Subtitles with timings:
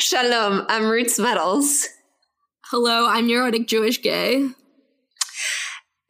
[0.00, 1.86] Shalom, I'm Roots Metals.
[2.70, 4.48] Hello, I'm neurotic Jewish gay.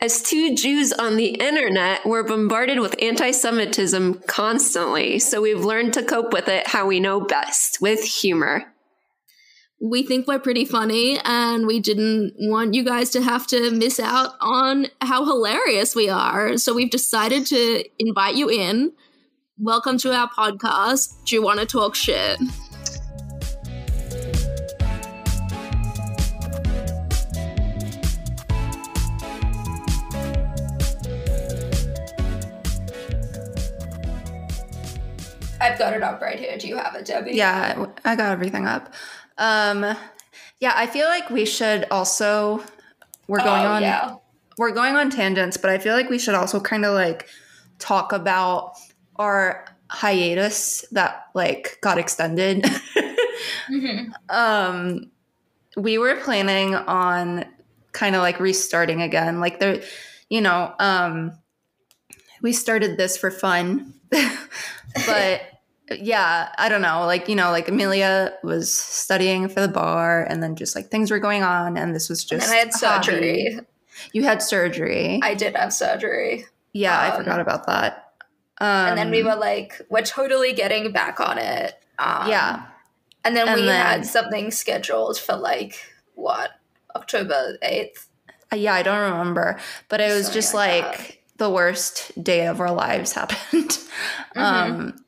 [0.00, 5.92] As two Jews on the internet, we're bombarded with anti Semitism constantly, so we've learned
[5.94, 8.72] to cope with it how we know best with humor.
[9.82, 13.98] We think we're pretty funny, and we didn't want you guys to have to miss
[13.98, 16.56] out on how hilarious we are.
[16.58, 18.92] So we've decided to invite you in.
[19.58, 21.24] Welcome to our podcast.
[21.24, 22.38] Do you want to talk shit?
[35.60, 36.56] I've got it up right here.
[36.58, 37.32] Do you have it, Debbie?
[37.32, 38.92] Yeah, I got everything up.
[39.38, 39.82] Um,
[40.60, 42.62] yeah, I feel like we should also
[43.28, 44.16] we're going Oh, on yeah.
[44.58, 47.28] we're going on tangents, but I feel like we should also kind of like
[47.78, 48.74] talk about
[49.16, 52.64] our hiatus that like got extended.
[53.70, 54.10] Mhm.
[54.28, 55.10] um
[55.76, 57.44] we were planning on
[57.92, 59.80] kind of like restarting again like there
[60.28, 61.32] you know um
[62.42, 65.42] we started this for fun but
[65.98, 70.42] yeah i don't know like you know like amelia was studying for the bar and
[70.42, 73.04] then just like things were going on and this was just And I had hobby.
[73.04, 73.60] surgery.
[74.12, 76.44] you had surgery I did have surgery.
[76.72, 78.12] yeah i um, forgot about that
[78.58, 81.74] um and then we were like, we're totally getting back on it.
[81.98, 82.66] Um, yeah
[83.24, 85.74] And then And we then- had something scheduled for like,
[86.14, 86.50] what,
[86.94, 88.06] October 8th?
[88.52, 92.46] Uh, Yeah, I don't remember, but it was Something just like like, the worst day
[92.46, 93.78] of our lives happened.
[94.36, 94.40] Mm-hmm.
[94.40, 95.04] Um,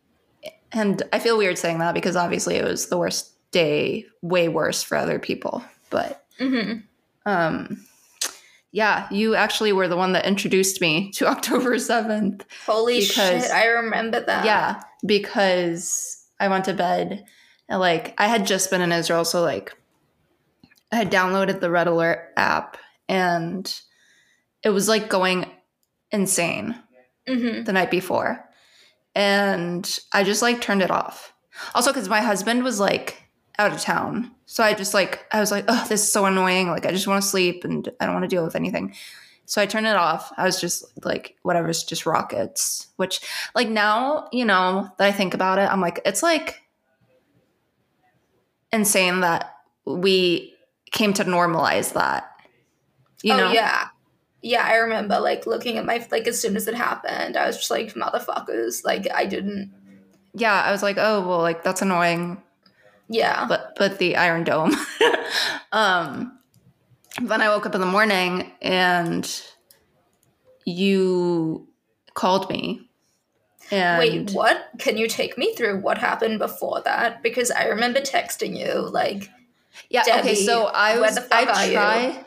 [0.73, 4.83] and I feel weird saying that because obviously it was the worst day, way worse
[4.83, 5.63] for other people.
[5.91, 6.79] But hmm
[7.27, 7.85] um,
[8.73, 12.43] yeah, you actually were the one that introduced me to October 7th.
[12.67, 14.45] Holy Because- shit, I remember that.
[14.45, 17.25] yeah, because I went to bed
[17.69, 19.77] and like I had just been in Israel, so like
[20.91, 22.77] I had downloaded the Red Alert app
[23.09, 23.73] and
[24.63, 25.47] it was like going
[26.11, 26.75] insane
[27.29, 28.49] hmm the night before.
[29.15, 31.33] And I just like turned it off.
[31.75, 33.23] Also, because my husband was like
[33.59, 34.31] out of town.
[34.47, 36.69] So I just like, I was like, oh, this is so annoying.
[36.69, 38.95] Like, I just want to sleep and I don't want to deal with anything.
[39.45, 40.33] So I turned it off.
[40.37, 43.21] I was just like, whatever's just rockets, which,
[43.55, 46.61] like, now, you know, that I think about it, I'm like, it's like
[48.73, 50.55] insane that we
[50.91, 52.31] came to normalize that.
[53.23, 53.53] You oh, know?
[53.53, 53.89] yeah.
[54.43, 57.57] Yeah, I remember like looking at my, like, as soon as it happened, I was
[57.57, 58.85] just like, motherfuckers.
[58.85, 59.73] Like, I didn't,
[60.35, 60.61] Yeah.
[60.61, 62.43] I was like, oh, well, like, that's annoying.
[63.09, 63.47] yeah.
[63.49, 64.75] but but the Iron Dome.
[65.73, 66.39] um,
[67.21, 69.31] then I woke up in the morning and
[70.65, 71.69] you
[72.15, 72.89] called me.
[73.71, 74.69] And Wait, what?
[74.79, 77.23] Can you take me through what happened before that?
[77.23, 79.31] Because I remember texting you, like,
[79.89, 80.35] yeah, okay.
[80.35, 82.25] So I was the fuck are I you?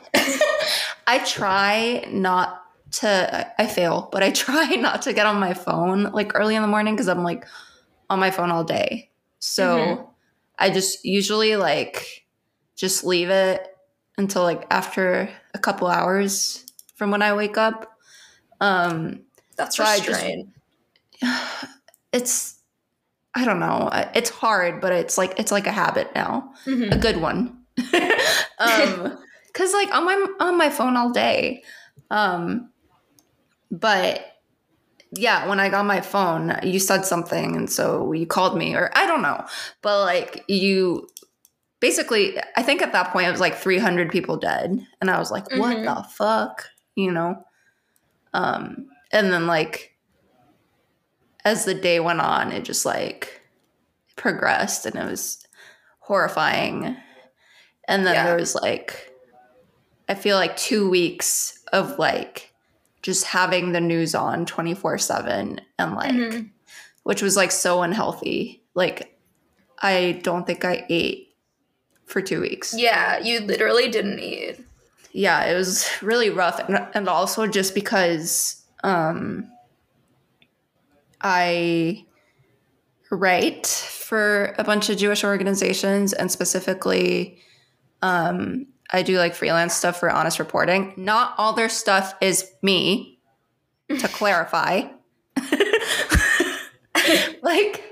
[1.08, 2.62] I try not
[2.94, 6.62] to I- fail, but I try not to get on my phone like early in
[6.62, 7.46] the morning because I'm like
[8.10, 9.10] on my phone all day.
[9.40, 10.08] So Mhm.
[10.58, 12.26] I just usually like
[12.76, 13.68] just leave it
[14.18, 16.66] until like after a couple hours
[16.96, 17.92] from when I wake up.
[18.62, 19.22] Um
[19.58, 20.50] that's So just- restraint.
[22.12, 22.56] it's
[23.38, 23.90] I don't know.
[24.14, 26.54] It's hard, but it's like it's like a habit now.
[26.66, 26.94] Mhm.
[26.94, 27.58] A good one.
[28.60, 29.18] um
[29.56, 31.64] cuz like on my on my phone all day.
[32.12, 32.70] Um
[33.72, 34.24] but
[35.12, 38.92] yeah, when I got my phone, you said something and so you called me or
[38.96, 39.44] I don't know.
[39.82, 41.08] But like you
[41.80, 45.32] basically I think at that point it was like 300 people dead and I was
[45.32, 45.84] like what Mhm.
[45.86, 47.44] the fuck, you know?
[48.34, 49.94] Um and then like
[51.46, 53.42] as the day went on, it just like
[54.16, 55.46] progressed and it was
[56.00, 56.98] horrifying.
[57.88, 58.26] And then Yeah.
[58.26, 59.12] there was like,
[60.08, 62.54] I feel like two weeks of like
[63.02, 66.50] just having the news on 24 7 and like, Mhm.
[67.04, 68.64] which was like so unhealthy.
[68.74, 69.18] Like,
[69.80, 71.36] I don't think I ate
[72.06, 72.74] for two weeks.
[72.78, 74.60] Yeah, you literally didn't eat.
[75.18, 79.50] yeah it was really rough and, and also just because um
[81.22, 82.04] i
[83.12, 87.40] write for a bunch of jewish organizations and specifically
[88.02, 93.20] um i do like freelance stuff for honest reporting not all their stuff is me
[93.90, 94.82] to clarify
[97.42, 97.84] like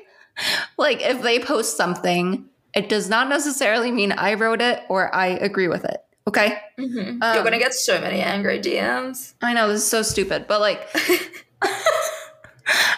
[0.77, 5.27] like if they post something it does not necessarily mean i wrote it or i
[5.27, 7.21] agree with it okay Mhm.
[7.21, 9.33] Um, You're gonna get so many angry DMs.
[9.43, 10.87] I know this is so stupid, but like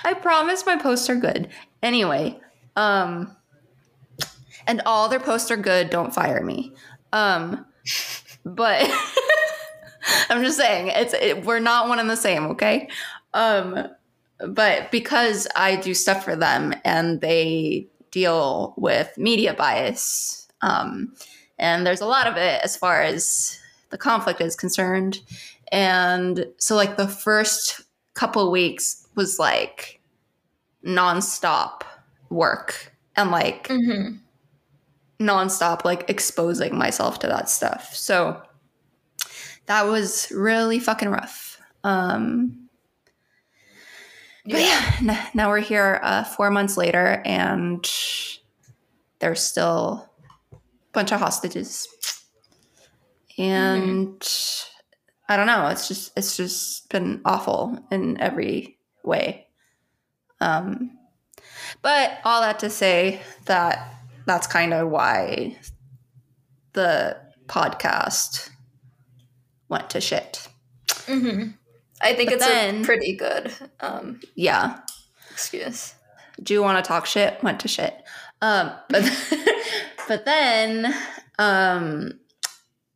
[0.06, 1.50] I promise my posts are good.
[1.84, 2.40] Anyway,
[2.78, 3.36] um
[4.66, 5.90] and all their posts are good.
[5.90, 6.74] Don't fire me.
[7.12, 7.66] Um,
[8.46, 8.90] but
[10.30, 12.90] I'm just saying it's it, we're not one and the same, okay?
[13.34, 13.88] Um,
[14.40, 21.14] but because I do stuff for them and they deal with media bias, um,
[21.58, 23.60] and there's a lot of it as far as
[23.90, 25.22] the conflict is concerned.
[25.72, 27.82] And so, like, the first
[28.14, 30.00] couple weeks was like
[30.86, 31.82] nonstop
[32.30, 34.20] work and like Mhm.
[35.20, 37.96] Nonstop like exposing myself to that stuff.
[37.96, 38.42] So
[39.66, 41.60] that was really fucking rough.
[41.84, 42.66] Um
[44.48, 47.84] but yeah, now we're here uh, four months later, and
[49.20, 50.08] there's still
[50.54, 50.58] a
[50.94, 51.88] bunch of hostages.
[53.40, 54.22] And
[55.28, 55.68] I don't know.
[55.68, 59.48] It's just it's just been awful in every way.
[60.40, 60.92] Um,
[61.82, 65.58] but all that to say that that's kind of why
[66.74, 67.18] the
[67.48, 68.50] podcast
[69.70, 70.48] went to shit.
[71.08, 71.54] Mhm.
[72.02, 74.80] I think But it's then- a pretty good um, Yeah.
[75.32, 75.94] excuse.
[76.44, 77.96] do you want to talk shit went to shit
[78.42, 79.04] um but
[80.10, 80.94] but then
[81.40, 82.12] um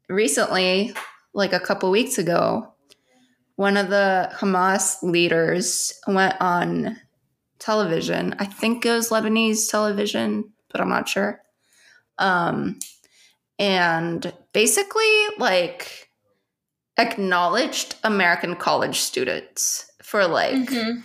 [0.09, 0.93] recently
[1.33, 2.73] like a couple weeks ago
[3.55, 6.97] one of the hamas leaders went on
[7.59, 11.41] television i think it was lebanese television but i'm not sure
[12.17, 12.77] um
[13.57, 16.09] and basically like
[16.97, 21.03] acknowledged american college students for like Mhm.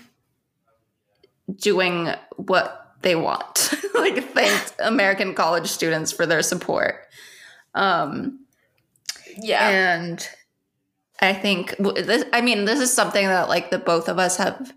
[1.56, 3.70] doing what they want.
[3.94, 7.06] like thanked American college students for their support.
[7.74, 8.40] Um
[9.36, 9.68] Yeah.
[9.68, 10.28] and
[11.20, 14.72] I think this I mean this is something that like the both of us have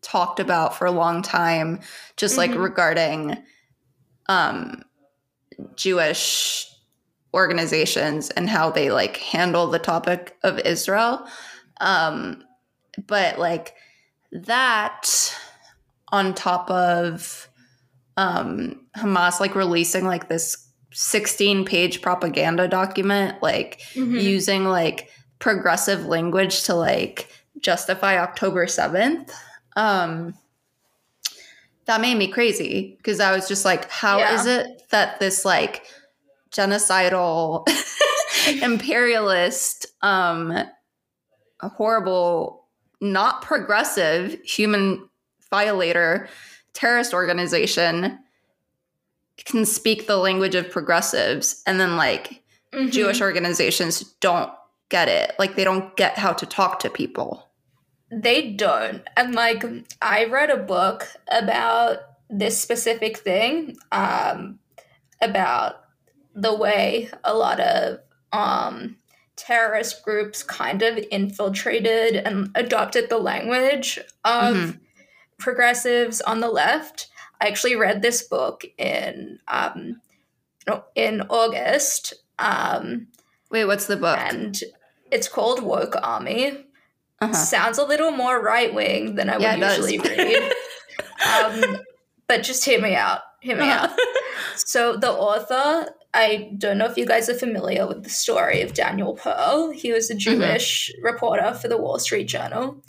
[0.00, 1.80] talked about for a long time
[2.16, 2.62] just like Mhm.
[2.62, 3.42] regarding
[4.28, 4.82] um
[5.76, 6.66] Jewish
[7.34, 11.26] organizations and how they like handle the topic of Israel.
[11.80, 12.42] Um
[13.06, 13.74] but like
[14.32, 15.34] that
[16.10, 17.48] on top of
[18.16, 20.56] um Hamas like releasing like this
[20.92, 24.20] 16 page propaganda document like Mhm.
[24.22, 27.28] using like progressive language to like
[27.60, 29.30] justify October 7th.
[29.76, 30.34] Um
[31.88, 34.60] that made me crazy because I was just like how is Yeah.
[34.60, 35.84] it that this like
[36.52, 37.66] genocidal
[38.62, 40.56] imperialist um
[41.60, 42.64] horrible
[43.00, 45.08] not progressive human
[45.50, 46.28] violator
[46.74, 48.18] terrorist organization
[49.44, 52.42] can speak the language of progressives and then like
[52.72, 52.92] Mhm.
[52.92, 54.52] Jewish organizations don't
[54.90, 55.34] get it.
[55.38, 57.47] Like they don't get how to talk to people.
[58.10, 59.02] They don't.
[59.16, 59.64] And like
[60.00, 61.98] I read a book about
[62.30, 64.58] this specific thing, um,
[65.20, 65.84] about
[66.34, 67.98] the way a lot of
[68.32, 68.96] um
[69.36, 74.80] terrorist groups kind of infiltrated and adopted the language of Mhm.
[75.38, 77.08] progressives on the left.
[77.40, 80.00] I actually read this book in um
[80.94, 82.14] in August.
[82.38, 83.08] Um
[83.50, 84.18] Wait, what's the book?
[84.18, 84.60] and
[85.10, 86.66] it's called Woke Army
[87.20, 87.32] Uh-huh.
[87.34, 90.52] sounds a little more right wing than I Yeah, would usually read.
[91.26, 91.78] um,
[92.28, 93.20] but just hear me out.
[93.40, 93.90] Hear me out.
[94.56, 98.74] So the author, I don't know if you guys are familiar with the story of
[98.74, 99.70] Daniel Pearl.
[99.70, 100.18] He was a Mm-hmm.
[100.40, 102.82] Jewish reporter for the Wall Street Journal,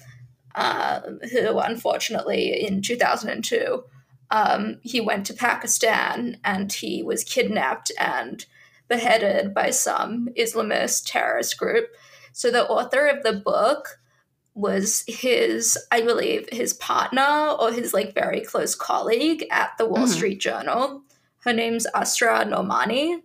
[0.55, 3.83] um, who unfortunately in 2002
[4.31, 8.45] um, he went to Pakistan and he was kidnapped and
[8.87, 11.85] beheaded by some Islamist terrorist group.
[12.33, 13.98] So the author of the book
[14.59, 20.05] was his, I believe, his partner or his like very close colleague at the Wall
[20.05, 20.09] Mhm.
[20.09, 21.03] Street Journal.
[21.45, 23.21] Her name's Asra Nomani.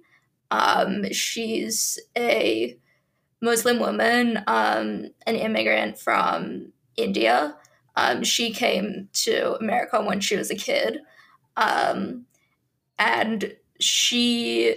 [0.53, 2.79] Um, she's a
[3.41, 7.57] Muslim woman, um, an immigrant from India.
[7.97, 11.00] Um, she came to America when she was a kid.
[11.57, 12.26] Um,
[12.97, 14.76] and she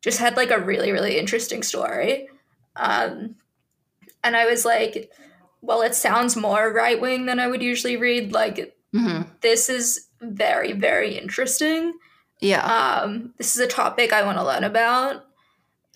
[0.00, 2.28] just had like a really, really interesting story.
[2.74, 3.36] Um,
[4.24, 5.12] and I was like,
[5.62, 8.32] well, it sounds more right wing than I would usually read.
[8.32, 11.92] Like, hmm this is very, very interesting.
[12.40, 12.64] Yeah.
[12.64, 15.24] Um, this is a topic I want to learn about.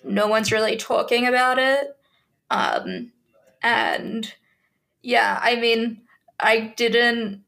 [0.04, 1.96] No one's really talking about it.
[2.50, 3.12] Um,
[3.62, 4.32] and
[5.02, 6.02] yeah, I mean,
[6.38, 7.42] I didn't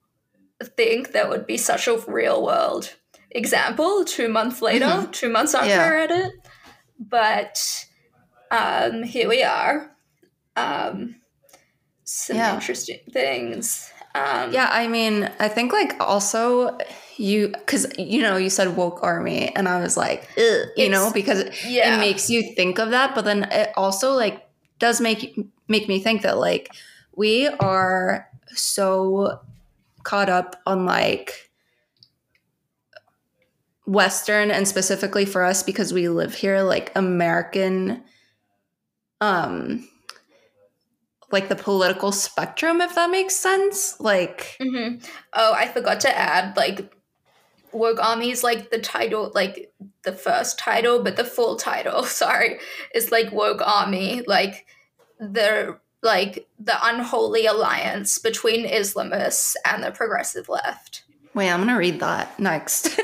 [0.62, 2.94] think that would be such a real world
[3.30, 5.12] example two months later, Mhm.
[5.12, 5.84] two months after Yeah.
[5.86, 6.32] I read it.
[6.98, 7.86] But
[8.50, 9.90] um, here we are.
[10.56, 11.16] Um,
[12.12, 12.54] some Yeah.
[12.54, 13.90] interesting things.
[14.14, 16.76] Um, Yeah, I mean, I think like also
[17.16, 20.28] you because you know you said woke army, and I was like,
[20.76, 24.46] you know, because it makes you think of that, but then it also like
[24.78, 25.38] does make
[25.68, 26.68] make me think that like
[27.16, 29.40] we are so
[30.02, 31.50] caught up on like
[33.86, 38.02] Western and specifically for us because we live here, like American,
[39.20, 39.88] um,
[41.32, 43.98] like the political spectrum, if that makes sense.
[44.00, 44.96] Like, hmm
[45.32, 46.92] Oh, I forgot to add like
[47.72, 49.72] Woke Army is like the title, like
[50.04, 52.58] the first title, but the full title, sorry,
[52.94, 54.66] is like Woke Army, like
[55.18, 61.04] the like the unholy alliance between Islamists and the progressive left.
[61.34, 62.88] wait, I'm gonna read that next.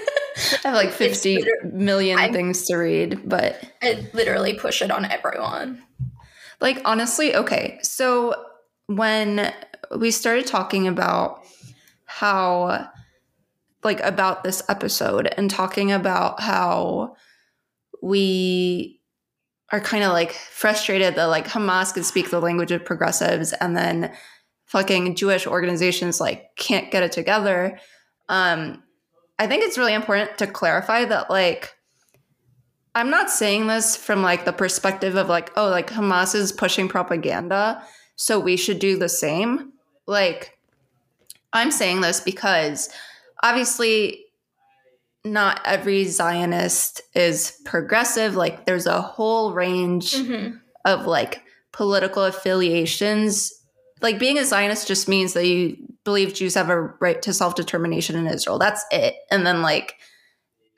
[0.65, 5.83] I have like fifty million things to read, but I literally push it on everyone.
[6.61, 7.79] Like honestly, okay.
[7.83, 8.35] So
[8.87, 9.53] when
[9.97, 11.45] we started talking about
[12.05, 12.89] how
[13.85, 17.15] like about this episode and talking about how
[18.03, 19.01] we
[19.71, 23.77] are kind of like frustrated that like Hamas can speak the language of progressives and
[23.77, 24.13] then
[24.67, 27.79] fucking Jewish organizations like can't get it together.
[28.29, 28.83] Um
[29.39, 31.78] I think it's really important to clarify that like
[32.95, 36.89] I'm not saying this from like the perspective of like, oh, like Hamas is pushing
[36.89, 37.83] propaganda,
[38.17, 39.73] so we should do the same.
[40.07, 40.59] Like,
[41.53, 42.89] I'm saying this because
[43.43, 44.25] obviously
[45.25, 48.35] not every Zionist is progressive.
[48.37, 50.61] Like, there's a whole range Mhm.
[50.85, 51.43] of like
[51.73, 53.53] political affiliations.
[54.01, 57.55] Like, being a Zionist just means that you believe Jews have a right to self
[57.55, 58.59] determination in Israel.
[58.59, 59.17] That's it.
[59.31, 59.95] And then, like,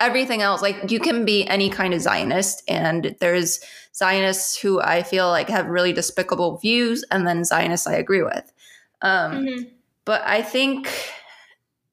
[0.00, 3.60] everything else like you can be any kind of zionist and there's
[3.94, 8.50] zionists who i feel like have really despicable views and then zionists i agree with
[9.02, 9.70] um Mhm.
[10.04, 10.88] but i think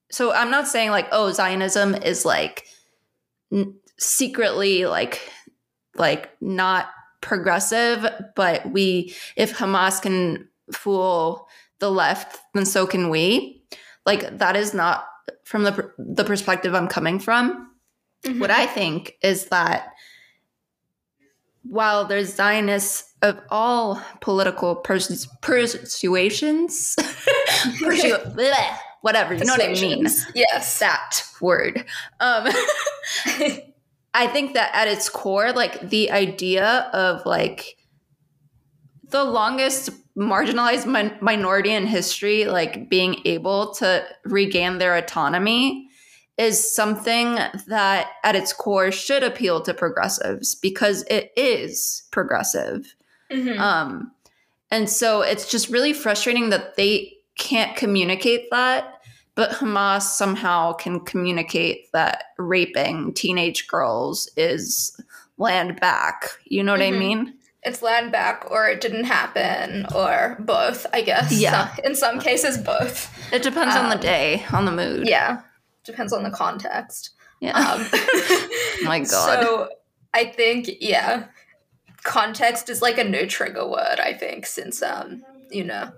[0.09, 2.63] so i'm not saying like oh zionism is like
[3.51, 5.21] n- secretly like
[5.95, 6.89] like not
[7.21, 11.47] progressive but we if hamas can fool
[11.79, 13.61] the left then so can we
[14.05, 15.07] like that is not
[15.43, 17.66] from the the perspective i'm coming from
[18.27, 18.39] Mhm.
[18.39, 19.93] what I think is that
[21.63, 26.96] while there's Zionists of all political pers- persuasions,
[27.81, 28.36] persu-
[29.01, 30.07] whatever, you know what I mean?
[30.36, 30.79] Yes.
[30.79, 31.86] That word.
[32.19, 32.48] Um,
[34.13, 37.75] I think that at its core, like the idea of like
[39.10, 45.87] the longest marginalized min- minority in history, like being able to regain their autonomy,
[46.38, 47.36] is something
[47.67, 52.94] that at its core should appeal to progressives because it is progressive.
[53.32, 53.60] Mhm.
[53.60, 54.12] Um,
[54.70, 59.01] and so it's just really frustrating that they can't communicate that,
[59.36, 65.00] but Hamas somehow can communicate that raping teenage girls is
[65.38, 66.29] land back.
[66.46, 66.98] You know what I Mhm.
[67.00, 67.34] mean?
[67.63, 71.75] it's land back or it didn't happen or both i guess Yeah.
[71.75, 75.10] So- in some cases both It depends on the Um, day, on the mood.
[75.10, 75.39] yeah
[75.88, 77.58] depends on the context Yeah.
[77.58, 77.82] um,
[78.84, 79.44] My God.
[79.44, 79.70] so
[80.13, 81.25] i think yeah
[82.03, 85.91] context is like a new trigger word i think since um you know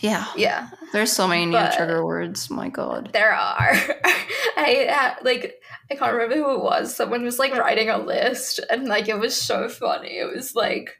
[0.00, 0.26] yeah.
[0.36, 2.50] yeah There's so many new But- trigger words.
[2.50, 3.10] My God.
[3.12, 3.72] there are
[4.56, 8.58] i had like i can't remember who it was someone was like writing a list
[8.70, 10.98] and like it was so funny it was like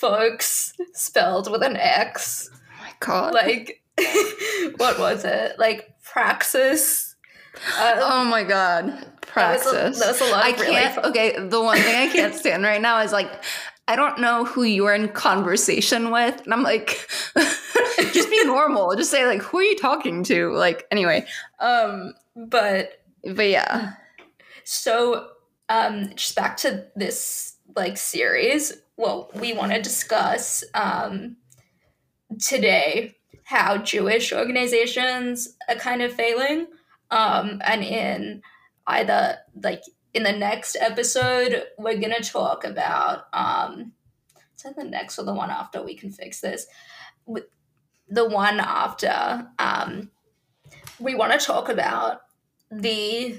[0.00, 3.32] folks spelled with an x my God.
[3.34, 3.82] like
[4.76, 7.07] what was it like praxis
[7.78, 8.86] uh, oh my God.
[8.88, 9.98] that was a- Praxis.
[10.00, 11.04] that was a lot I of can't.
[11.06, 13.30] okay, the one thing I can't stand right now is like,
[13.86, 17.08] I don't know who you're in conversation with, and I'm like,
[18.12, 18.94] just be normal.
[18.96, 20.50] Just say like, who are you talking to?
[20.52, 21.26] Like, anyway.
[21.58, 23.92] Um, but but yeah,
[24.64, 25.28] so
[25.68, 31.36] um just back to this like series well we want to discuss um
[32.40, 33.14] today
[33.44, 36.66] how jewish organizations are kind of failing
[37.10, 38.42] um and in
[38.86, 39.82] either like
[40.14, 43.92] in the next episode we're gonna talk about um
[44.56, 46.66] is that the next or the one after we can fix this
[47.26, 47.44] With
[48.08, 50.10] the one after um
[50.98, 52.20] we want to talk about
[52.70, 53.38] the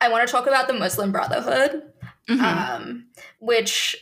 [0.00, 1.82] I want to talk about the Muslim Brotherhood,
[2.28, 2.40] Mhm.
[2.40, 3.06] um,
[3.40, 3.96] which,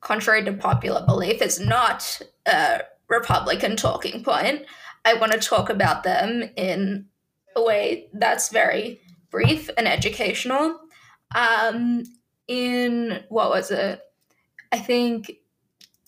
[0.00, 4.64] contrary to popular belief, is not a Republican talking point.
[5.04, 7.06] I want to talk about them in
[7.56, 10.78] a way that's very brief and educational.
[11.34, 12.04] Um,
[12.48, 14.00] in what was it?
[14.72, 15.32] I think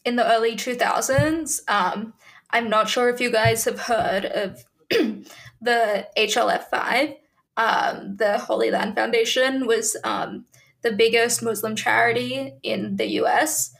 [0.04, 2.14] in the early 2000s, um,
[2.50, 7.16] I'm not sure if you guys have heard of the HLF5.
[7.56, 10.46] Um, the Holy Land Foundation was um,
[10.82, 13.74] the biggest Muslim charity in the US.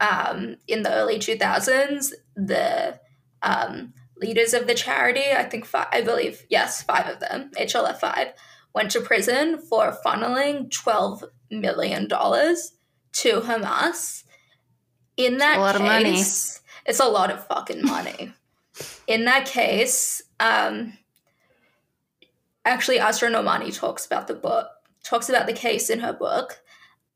[0.00, 3.00] Um, in the early 2000s, the
[3.42, 8.32] um, leaders of the charity, I think, five, I believe, yes, five of them, HLF5,
[8.74, 14.24] went to prison for funneling $12 million to Hamas.
[15.16, 18.32] In that case, it's a lot of fucking money.
[19.06, 20.96] In that case, um,
[22.64, 24.68] actually, Asra Nomani talks about the book,
[25.02, 26.60] talks about the case in her book.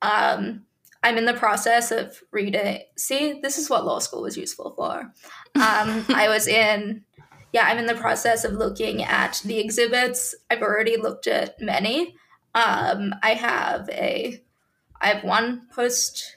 [0.01, 0.65] Um,
[1.03, 2.83] I'm in the process of reading.
[2.97, 5.13] See, this is what law school was useful for.
[5.57, 7.05] Um, I was in,
[7.53, 10.35] yeah, I'm in the process of looking at the exhibits.
[10.51, 12.15] I've already looked at many.
[12.55, 14.43] Um, I have a,
[15.01, 16.37] I have one post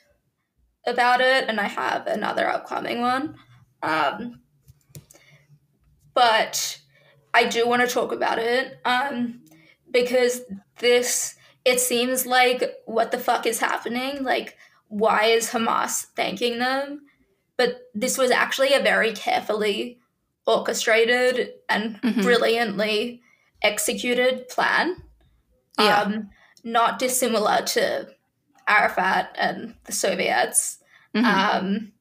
[0.87, 3.35] about it, and I have another upcoming one.
[3.83, 4.41] Um,
[6.13, 6.79] but
[7.33, 9.41] I do want to talk about it um,
[9.91, 10.41] because
[10.79, 14.23] this it seems like what the fuck is happening?
[14.23, 14.55] Like,
[14.87, 17.01] why is Hamas thanking them?
[17.57, 19.99] But this was actually a very carefully
[20.45, 22.21] orchestrated and Mhm.
[22.21, 23.21] brilliantly
[23.61, 25.01] executed plan.
[25.79, 26.01] Yeah.
[26.01, 26.29] Um,
[26.63, 28.09] not dissimilar to
[28.67, 30.79] Arafat and the Soviets.
[31.15, 31.23] Mhm.
[31.23, 31.91] Um,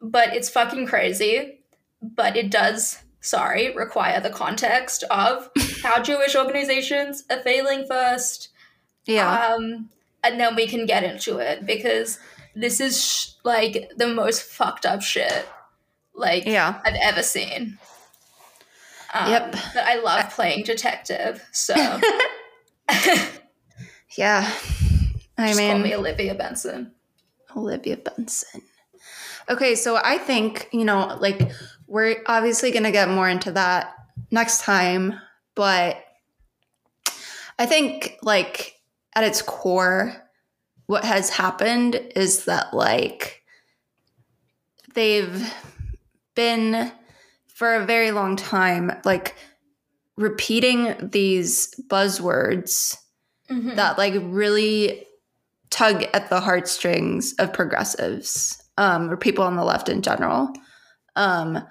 [0.00, 1.60] but it's fucking crazy.
[2.00, 5.50] But it does, sorry, require the context of
[5.82, 8.48] how Jewish organizations are failing first.
[9.06, 9.54] Yeah.
[9.54, 9.90] Um,
[10.24, 12.18] and then we can get into it because
[12.54, 15.46] this is sh- like the most fucked up shit
[16.14, 16.80] like yeah.
[16.84, 17.78] I've ever seen.
[19.14, 19.52] Um, Yep.
[19.74, 21.74] But I love playing detective, so
[24.16, 24.50] Yeah.
[25.38, 26.92] I just call mean, me Olivia Benson.
[27.56, 28.62] Olivia Benson.
[29.48, 31.50] Okay, so I think, you know, like
[31.86, 33.94] we're obviously going to get more into that
[34.30, 35.14] next time,
[35.54, 35.96] but
[37.58, 38.78] I think like
[39.14, 40.16] at its core
[40.86, 43.42] what has happened is that like
[44.94, 45.52] they've
[46.34, 46.90] been
[47.46, 49.34] for a very long time like
[50.16, 52.96] repeating these buzzwords
[53.50, 53.76] Mhm.
[53.76, 55.06] that like really
[55.70, 60.50] tug at the heartstrings of progressives um, or people on the left in general.
[61.16, 61.62] Um,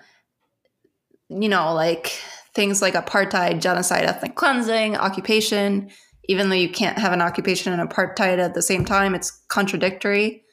[1.30, 2.20] you know, like
[2.54, 5.90] things like apartheid, genocide, ethnic cleansing, occupation.
[6.26, 10.44] Even though you can't have an occupation and apartheid at the same time, it's contradictory.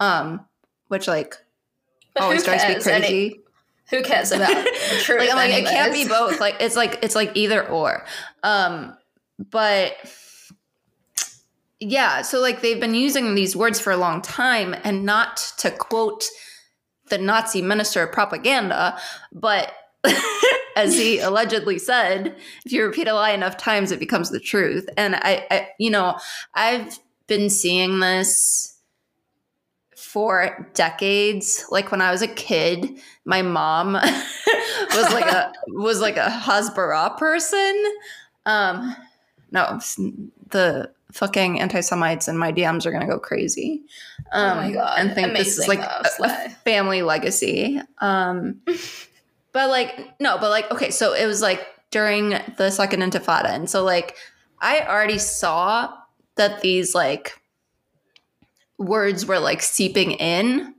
[0.00, 0.44] Um,
[0.88, 1.34] which like
[2.14, 2.86] But always drives me cares?
[2.86, 3.40] Any- crazy.
[3.90, 4.50] who cares about
[5.00, 5.20] truth?
[5.20, 6.40] like I'm like it can't be both.
[6.40, 8.04] Like it's like it's like either or.
[8.42, 8.96] Um,
[9.50, 9.92] but
[11.80, 15.70] yeah, so like they've been using these words for a long time, and not to
[15.70, 16.24] quote
[17.08, 18.98] the Nazi minister of propaganda,
[19.32, 19.72] but
[20.76, 24.88] as he allegedly said, if you repeat a lie enough times, it becomes the truth.
[24.96, 26.18] And I, I you know,
[26.54, 28.74] I've been seeing this
[29.96, 31.66] for decades.
[31.70, 32.88] Like when I was a kid,
[33.24, 33.92] my mom
[34.94, 37.84] was like a was like a Hasbara person.
[38.46, 38.94] Um,
[39.50, 39.80] no,
[40.50, 43.82] the fucking anti-Semites in my DMs are gonna go crazy.
[44.32, 44.98] Um, Oh my God.
[44.98, 47.80] And think this is like a, a family legacy.
[47.98, 48.60] Um,
[49.54, 53.70] but like no, but like okay, so it was like during the second Intifada, and
[53.70, 54.16] so like
[54.60, 55.94] I already saw
[56.36, 57.40] that these like
[58.76, 60.74] words were like seeping in,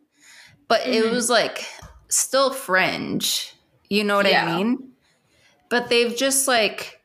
[0.67, 1.11] but it Mhm.
[1.11, 1.65] was like
[2.09, 3.53] still fringe.
[3.89, 4.91] You know what I mean?
[5.69, 7.01] But they've just like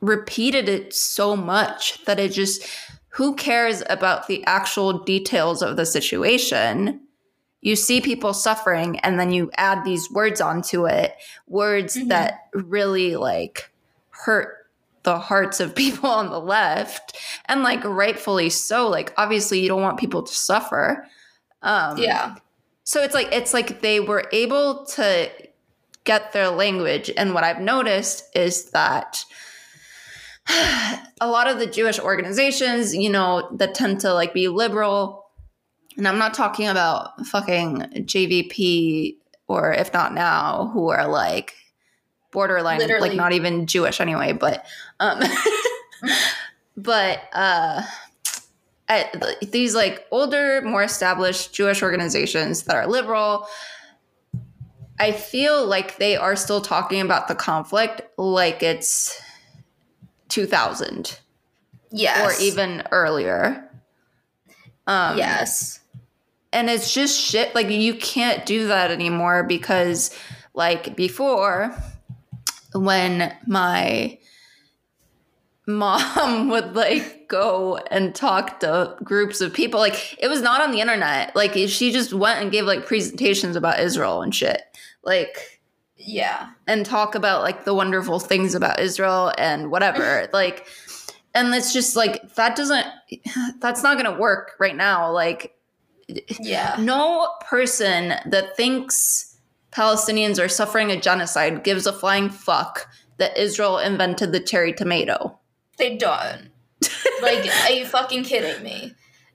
[0.00, 2.62] repeated it so much that it just
[3.10, 7.00] who cares about the actual details of the situation?
[7.60, 11.16] You see people suffering and then you add these words onto it,
[11.46, 12.08] words Mhm.
[12.08, 13.70] that really like
[14.10, 14.66] hurt
[15.04, 17.16] the hearts of people on the left
[17.46, 21.06] and like rightfully so like obviously you don't want people to suffer
[21.62, 22.34] um Yeah.
[22.84, 25.30] so it's like it's like they were able to
[26.04, 29.24] get their language and what i've noticed is that
[31.20, 35.27] a lot of the jewish organizations you know that tend to like be liberal
[35.98, 39.16] and i'm not talking about fucking jvp
[39.48, 41.54] or if not now who are like
[42.32, 43.10] borderline Literally.
[43.10, 44.64] like not even jewish anyway but
[45.00, 45.20] um
[46.76, 47.82] but uh
[48.88, 49.10] I,
[49.42, 53.46] these like older, more established Jewish organizations that are liberal,
[54.98, 59.20] I feel like they are still talking about the conflict like it's
[60.28, 61.18] 2000
[61.90, 62.40] Yes.
[62.40, 63.64] or even earlier.
[64.86, 65.80] Um, yes.
[66.52, 67.54] And it's just shit.
[67.54, 70.16] Like you can't do that anymore because,
[70.54, 71.74] like before
[72.74, 74.18] when my
[75.66, 80.72] mom would like go and talk to groups of people like it was not on
[80.72, 84.62] the internet like she just went and gave like presentations about israel and shit
[85.04, 85.60] like
[85.96, 86.48] Yeah.
[86.66, 90.66] and talk about like the wonderful things about israel and whatever like
[91.34, 92.86] and it's just like that doesn't
[93.60, 95.54] that's not gonna work right now like
[96.40, 96.76] Yeah.
[96.78, 99.36] no person that thinks
[99.72, 105.38] palestinians are suffering a genocide gives a flying fuck that israel invented the cherry tomato
[105.76, 106.50] They don't.
[107.22, 108.94] like, are you fucking kidding me?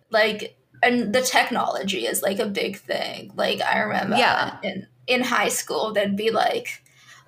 [0.10, 3.32] Like, and the technology is like a big thing.
[3.36, 4.58] Like, I remember Yeah.
[4.64, 6.83] in in high school, they'd be like,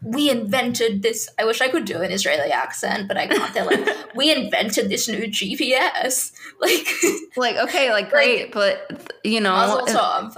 [0.05, 3.53] "We invented this." I wish I could do an Israeli accent, but I can't.
[3.53, 6.87] They're like, "We invented this new GPS." Like,
[7.35, 10.37] like okay like great but you know tov.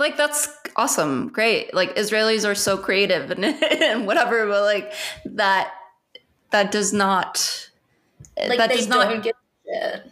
[0.00, 3.44] like that's awesome great like israelis are so creative and,
[3.82, 4.92] and whatever but like
[5.24, 5.72] that
[6.50, 7.70] that does not
[8.36, 9.32] eh, Like, that they does don't not a
[9.66, 10.10] shit.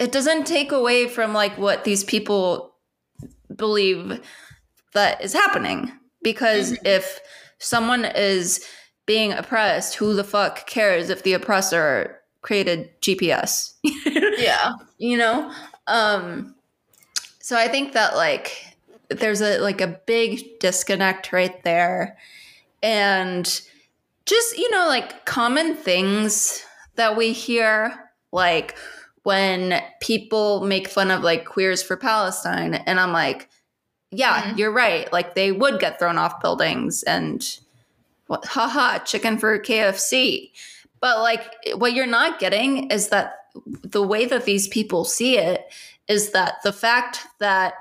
[0.00, 2.74] it doesn't take away from like what these people
[3.54, 4.20] believe
[4.94, 6.86] that is happening because mm-hmm.
[6.86, 7.20] if
[7.58, 8.64] someone is
[9.06, 13.74] being oppressed who the fuck cares if the oppressor created gps
[14.38, 14.72] Yeah.
[14.98, 15.52] you know?
[15.86, 16.54] Um
[17.40, 18.52] so i think that like
[19.08, 22.18] there's a like a big disconnect right there.
[22.82, 23.44] And
[24.26, 26.62] just you know like common things
[26.96, 28.76] that we hear like
[29.22, 33.48] when people make fun of like queers for palestine and i'm like
[34.10, 34.58] yeah Mhm.
[34.58, 37.58] you're right like they would get thrown off buildings and
[38.26, 40.50] what haha chicken for kfc
[41.00, 41.44] but like
[41.76, 43.34] what you're not getting is that
[43.82, 45.70] the way that these people see it
[46.08, 47.74] is that the fact that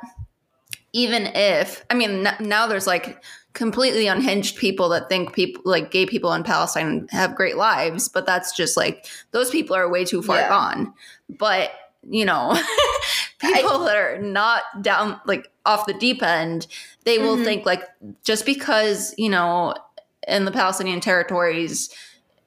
[0.93, 5.89] even if i mean n- now there's like completely unhinged people that think people like
[5.91, 10.03] gay people in palestine have great lives but that's just like those people are way
[10.05, 10.49] too far Yeah.
[10.49, 10.93] gone
[11.29, 11.71] but
[12.09, 12.55] you know
[13.39, 16.65] people that are not down like off the deep end
[17.05, 17.43] they will Mhm.
[17.43, 17.83] think like
[18.23, 19.75] just because you know
[20.27, 21.89] in the palestinian territories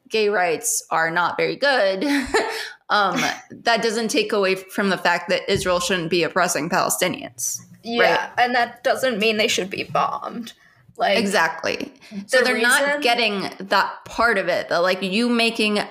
[0.09, 2.05] gay rights are not very good
[2.91, 8.29] um that doesn't take away from the fact that israel shouldn't be oppressing palestinians Yeah.
[8.37, 10.53] And that doesn't mean they should be bombed.
[10.99, 11.93] Like, exactly
[12.27, 15.89] so they're not getting that part of it that like you making a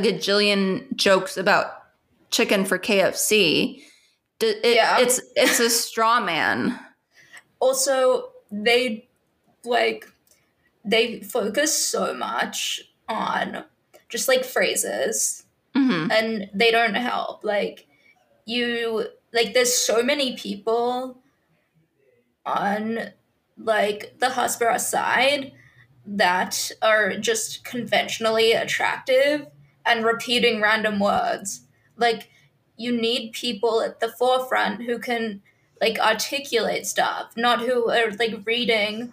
[0.00, 1.66] gajillion jokes about
[2.30, 3.82] chicken for kfc
[4.40, 4.98] it, Yeah.
[5.00, 6.78] it's it's a straw man
[7.60, 9.08] also they
[9.64, 10.10] like
[10.84, 13.64] they focus so much on
[14.08, 16.10] just like phrases Mhm.
[16.10, 17.86] and they don't help like
[18.46, 21.18] you like there's so many people
[22.46, 23.10] on
[23.58, 25.52] like the Hasbara side
[26.06, 29.46] that are just conventionally attractive
[29.84, 31.62] and repeating random words
[31.96, 32.30] like
[32.78, 35.42] you need people at the forefront who can
[35.80, 39.12] like articulate stuff not who are like reading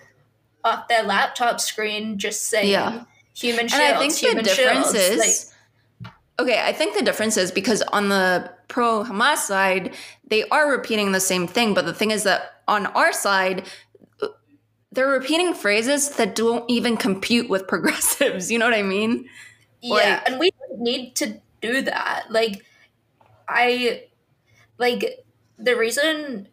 [0.64, 3.04] off their laptop screen just saying Yeah.
[3.34, 4.96] human and i think the human difference shields.
[4.96, 5.54] is
[6.04, 9.94] like, okay i think the difference is because on the pro hamas side
[10.28, 13.66] they are repeating the same thing but the thing is that on our side
[14.92, 19.28] they're repeating phrases that don't even compute with progressives you know what i mean
[19.82, 22.26] Yeah, Like- and we need to do that.
[22.30, 22.66] Like,
[23.48, 24.06] I
[24.78, 25.26] like
[25.58, 26.48] the reason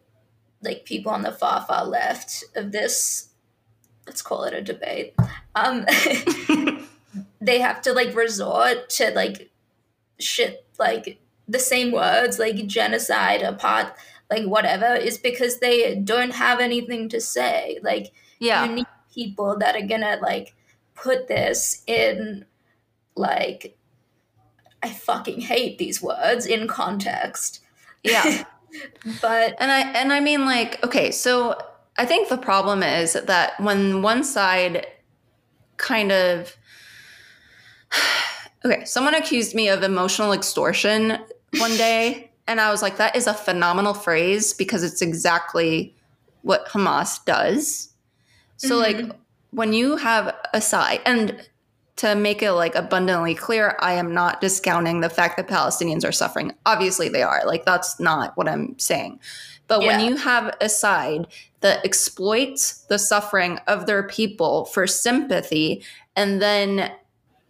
[0.61, 3.29] like people on the far far left of this.
[4.05, 5.15] Let's call it a debate.
[5.55, 5.85] Um,
[7.41, 9.49] they have to like resort to like
[10.19, 13.93] shit like the same words like genocide, apart,
[14.29, 17.79] like whatever, is because they don't have anything to say.
[17.81, 20.53] Like yeah you need people that are gonna like
[20.95, 22.45] put this in
[23.15, 23.77] like
[24.83, 27.61] I fucking hate these words in context.
[28.03, 28.43] yeah
[29.21, 31.57] But And I and I mean like okay, so
[31.97, 34.87] I think the problem is that when one side
[35.77, 36.55] kind of
[38.65, 41.17] Okay, someone accused me of emotional extortion
[41.57, 45.95] one day and I was like that is a phenomenal phrase because it's exactly
[46.41, 47.89] what Hamas does.
[48.57, 49.17] So like mm-hmm.
[49.51, 51.47] when you have a side and
[51.97, 56.11] to make it like abundantly clear, I am not discounting the fact that Palestinians are
[56.11, 56.53] suffering.
[56.65, 57.43] Obviously they are.
[57.45, 59.19] Like that's not what I'm saying.
[59.67, 61.27] But when you have a side
[61.61, 65.83] that exploits the suffering of their people for sympathy
[66.15, 66.91] and then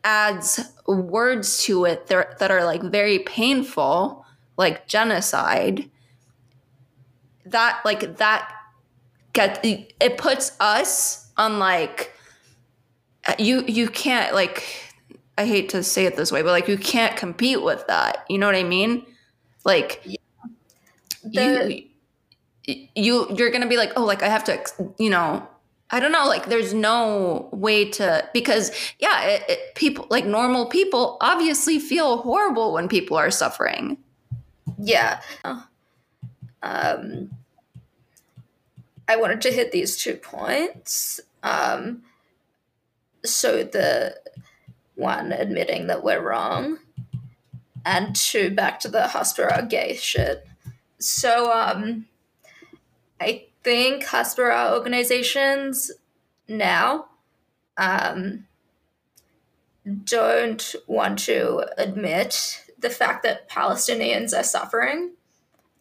[0.03, 4.25] adds words to it that that are like very painful,
[4.57, 5.89] like genocide,
[7.45, 8.49] that like that
[9.33, 12.12] get it puts us on like
[13.39, 14.63] you you can't like
[15.37, 18.25] I hate to say it this way, but like you can't compete with that.
[18.29, 19.05] You know what I mean?
[19.65, 20.03] Like
[21.23, 21.83] The-
[22.65, 24.57] you you you're gonna be like oh like i have to
[24.97, 25.45] you know
[25.91, 30.65] i don't know like there's no way to because yeah it, it, people like normal
[30.67, 33.97] people obviously feel horrible when people are suffering
[34.79, 35.19] Yeah.
[36.61, 37.29] Um,
[39.07, 41.19] I wanted to hit these two points.
[41.43, 42.03] Um,
[43.25, 44.15] so the
[44.95, 46.79] one admitting that we're wrong,
[47.85, 50.45] and two back to the Hasbara gay shit.
[50.99, 52.05] So um,
[53.19, 55.91] I think Hasbara organizations
[56.47, 57.05] now
[57.77, 58.45] um,
[60.05, 65.11] don't want to admit the fact that Palestinians are suffering.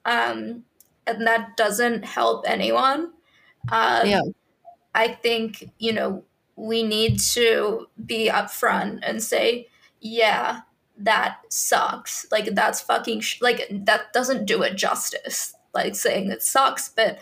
[0.05, 0.65] Um,
[1.07, 3.13] and that doesn't help anyone.
[3.71, 4.23] Um, Yeah.
[4.95, 6.25] I think, you know,
[6.57, 9.69] we need to be upfront and say,
[10.01, 10.61] yeah,
[10.99, 12.27] that sucks.
[12.31, 15.55] Like, that's fucking, sh- like, that doesn't do it justice.
[15.75, 17.19] Like, saying it sucks, but,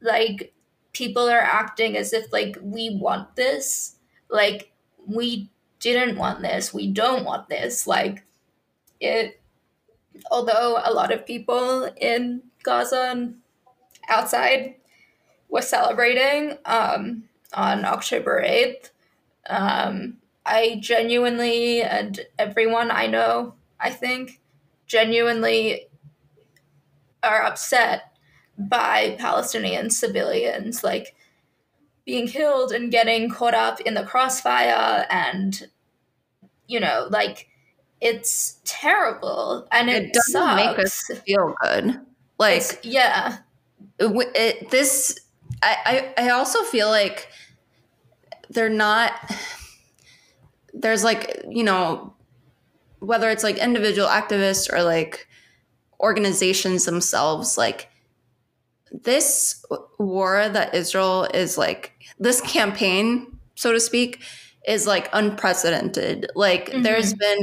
[0.00, 0.52] like,
[0.92, 3.96] people are acting as if, like, we want this.
[4.28, 4.72] Like,
[5.06, 6.74] we didn't want this.
[6.74, 7.86] We don't want this.
[7.86, 8.24] Like,
[9.00, 9.40] it,
[10.30, 13.36] although a lot of people in Gaza and
[14.08, 14.74] outside
[15.48, 18.90] were celebrating um, on October 8th,
[19.48, 24.40] um, I genuinely, and everyone I know, I think,
[24.86, 25.88] genuinely
[27.22, 28.12] are upset
[28.58, 31.14] by Palestinian civilians, like
[32.04, 35.68] being killed and getting caught up in the crossfire and,
[36.66, 37.48] you know, like,
[38.00, 40.56] it's terrible and it, It doesn't sucks.
[40.56, 42.00] make us feel good.
[42.38, 43.38] Like It's- yeah,
[43.98, 45.18] it, this
[45.62, 47.28] I, I i also feel like
[48.50, 49.12] they're not
[50.74, 52.14] there's like you know
[53.00, 55.28] whether it's like individual activists or like
[56.00, 57.88] organizations themselves like
[58.90, 59.64] this
[59.98, 64.22] war that israel is like this campaign so to speak
[64.66, 66.82] is like unprecedented like Mhm.
[66.84, 67.38] there's been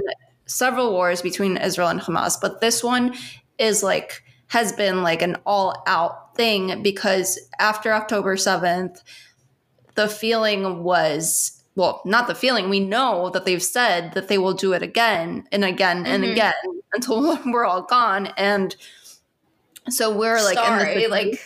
[0.47, 3.15] several wars between israel and hamas but this one
[3.59, 9.01] is like has been like an all out thing because after October 7th,
[9.95, 14.53] the feeling was well, not the feeling, we know that they've said that they will
[14.53, 16.31] do it again and again and Mhm.
[16.31, 16.53] again
[16.93, 18.27] until we're all gone.
[18.37, 18.73] And
[19.89, 21.39] so we're like, in sorry, like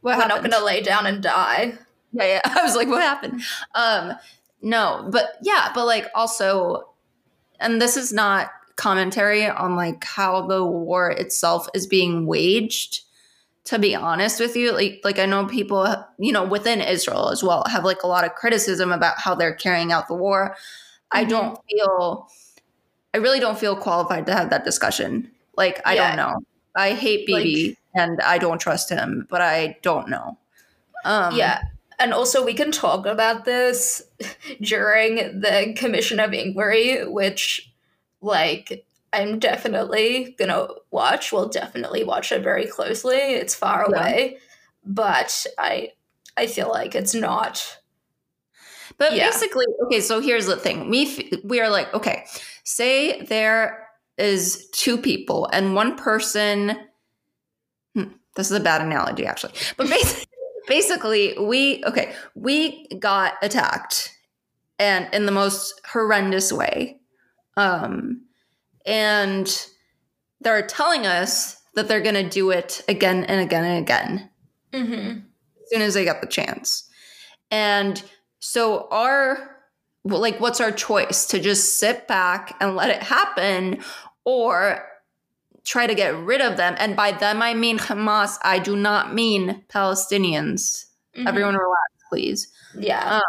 [0.00, 1.74] what we're not gonna lay down and die.
[2.12, 2.40] Yeah, yeah.
[2.44, 3.42] I was like, what happened?
[3.74, 4.14] Um,
[4.62, 6.88] no, but yeah, but like also,
[7.60, 13.00] and this is not commentary on like how the war itself is being waged.
[13.66, 15.86] To be honest with you, like like I know people,
[16.18, 19.54] you know, within Israel as well have like a lot of criticism about how they're
[19.54, 20.56] carrying out the war.
[21.12, 21.28] I Mhm.
[21.28, 22.28] don't feel,
[23.14, 25.30] I really don't feel qualified to have that discussion.
[25.56, 26.08] Like I Yeah.
[26.08, 26.40] don't know.
[26.74, 30.38] I hate Bibi and I don't trust him, but I don't know.
[31.04, 31.62] Um, yeah.
[32.00, 34.02] And also, we can talk about this
[34.60, 37.71] during the Commission of Inquiry, which,
[38.22, 41.32] like, I'm definitely gonna watch.
[41.32, 43.16] We'll definitely watch it very closely.
[43.16, 43.96] It's far Yeah.
[43.98, 44.38] away,
[44.84, 45.92] but I,
[46.36, 47.78] I feel like it's not.
[48.98, 49.26] But Yeah.
[49.26, 50.88] basically, okay, so here's the thing.
[50.88, 52.24] We f- we are like, okay,
[52.64, 56.76] say there is two people and one person
[57.94, 58.04] hmm,
[58.36, 59.54] this is a bad analogy actually.
[59.76, 60.26] But basically,
[60.68, 64.14] basically we okay, we got attacked
[64.78, 66.98] and in the most horrendous way.
[67.56, 68.22] Um
[68.84, 69.66] and
[70.40, 74.28] they're telling us that they're going to do it again and again and again
[74.72, 75.18] Mm-hmm.
[75.62, 76.88] as soon as they get the chance.
[77.50, 78.02] And
[78.40, 79.56] so our
[80.04, 83.78] like what's our choice to just sit back and let it happen
[84.24, 84.84] or
[85.64, 89.14] try to get rid of them and by them I mean Hamas I do not
[89.14, 90.86] mean Palestinians
[91.26, 92.82] everyone relax please Mm-hmm.
[92.84, 93.20] Yeah.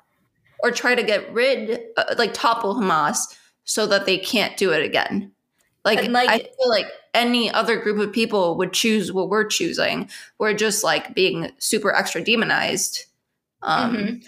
[0.63, 4.83] or try to get rid uh, like topple Hamas so that they can't do it
[4.85, 5.31] again
[5.85, 10.09] like, like- I feel like any other group of people would choose what we're choosing
[10.39, 13.05] we're just like being super extra demonized
[13.61, 14.25] um Mhm.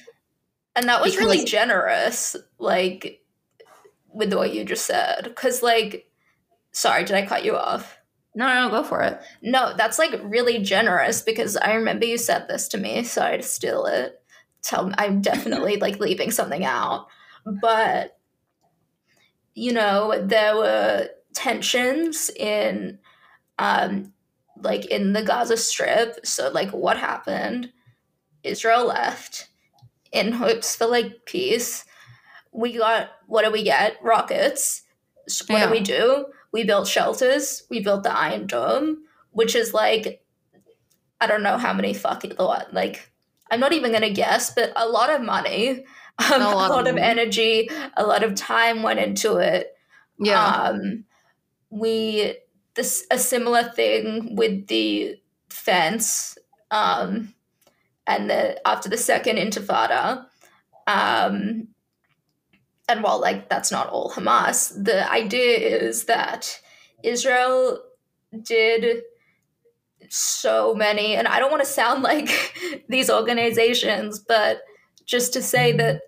[0.77, 3.23] And that was really generous, like
[4.13, 5.23] with what you just said.
[5.23, 6.11] Because, like,
[6.73, 7.97] sorry, did I cut you off?
[8.37, 12.49] no no go for it No, that's like really generous because I remember you said
[12.49, 13.03] this to me.
[13.03, 14.21] Sorry to steal it.
[14.63, 17.07] Tell I'm definitely like leaving something out,
[17.61, 18.17] but
[19.55, 22.99] you know there were tensions in,
[23.59, 24.13] um,
[24.61, 26.25] like in the Gaza Strip.
[26.25, 27.71] So like, what happened?
[28.43, 29.49] Israel left.
[30.11, 31.83] in hopes for like peace.
[32.53, 33.97] We got what do we get?
[34.01, 34.83] Rockets.
[35.27, 35.65] So what Yeah.
[35.67, 36.27] do we do?
[36.53, 37.63] We built shelters.
[37.69, 40.23] We built the Iron Dome, which is like
[41.19, 42.33] I don't know how many fucking
[42.71, 43.11] like
[43.51, 45.85] I'm not even gonna guess, but a lot of money,
[46.19, 47.05] um, a lot, of, money.
[47.05, 49.75] energy, a lot of time went into it.
[50.19, 50.45] Yeah.
[50.45, 51.05] Um,
[51.69, 52.37] we
[52.75, 55.17] this a similar thing with the
[55.49, 56.37] fence,
[56.71, 57.33] um,
[58.07, 60.25] and the after the second Intifada,
[60.87, 61.67] um,
[62.87, 66.61] and while like that's not all Hamas, the idea is that
[67.03, 67.79] Israel
[68.41, 69.03] did
[70.09, 72.29] so many, and I don't want to sound like
[72.89, 74.61] these organizations, but
[75.05, 76.01] just to say that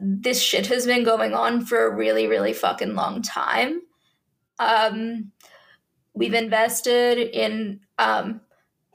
[0.00, 3.82] this shit has been going on for a really, really fucking long time.
[4.58, 5.32] Um,
[6.14, 8.40] we've invested in um,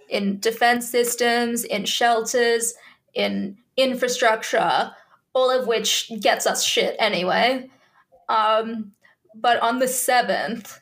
[0.09, 2.73] in defense systems, in shelters,
[3.13, 4.91] in infrastructure,
[5.33, 7.69] all of which gets us shit anyway.
[8.29, 8.91] Um,
[9.35, 10.79] but on the seventh,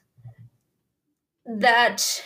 [1.45, 2.23] that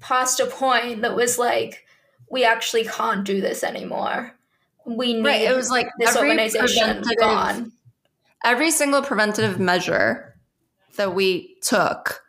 [0.00, 1.84] passed a point that was like,
[2.30, 4.33] we actually can't do this anymore.
[4.86, 5.42] We need right.
[5.42, 7.72] It was like this every organization gone.
[8.44, 10.34] every single preventative measure
[10.96, 12.22] that we took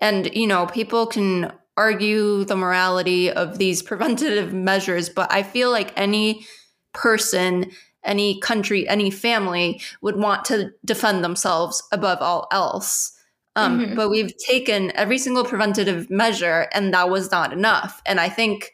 [0.00, 5.70] and you know people can argue the morality of these preventative measures but i feel
[5.70, 6.46] like any
[6.92, 7.70] person
[8.04, 13.12] any country any family would want to defend themselves above all else
[13.56, 13.96] um, Mhm.
[13.96, 18.72] but we've taken every single preventative measure and that was not enough and i think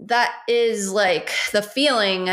[0.00, 2.28] that is like the feeling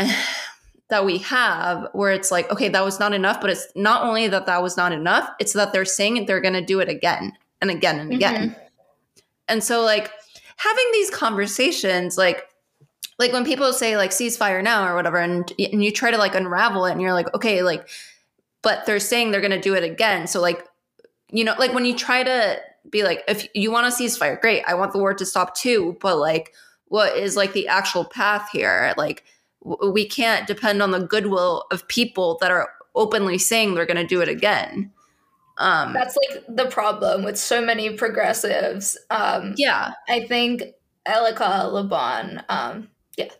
[0.88, 4.28] that we have where it's like okay that was not enough but it's not only
[4.28, 7.32] that that was not enough it's that they're saying they're going to do it again
[7.60, 8.50] and again and again.
[8.50, 8.60] Mm-hmm.
[9.48, 10.10] And so like
[10.56, 12.44] having these conversations like
[13.18, 16.34] like when people say like ceasefire now or whatever and, and you try to like
[16.34, 17.88] unravel it and you're like okay like
[18.62, 20.26] but they're saying they're going to do it again.
[20.26, 20.66] So like
[21.30, 24.62] you know like when you try to be like if you want a ceasefire great
[24.64, 26.54] i want the war to stop too but like
[26.88, 29.24] what is like the actual path here like
[29.64, 33.96] w- we can't depend on the goodwill of people that are openly saying they're going
[33.96, 34.90] to do it again
[35.58, 38.98] um That's like the problem with so many progressives.
[39.10, 40.62] Um, yeah I think
[41.06, 43.30] Elica Le Bon, um, yeah,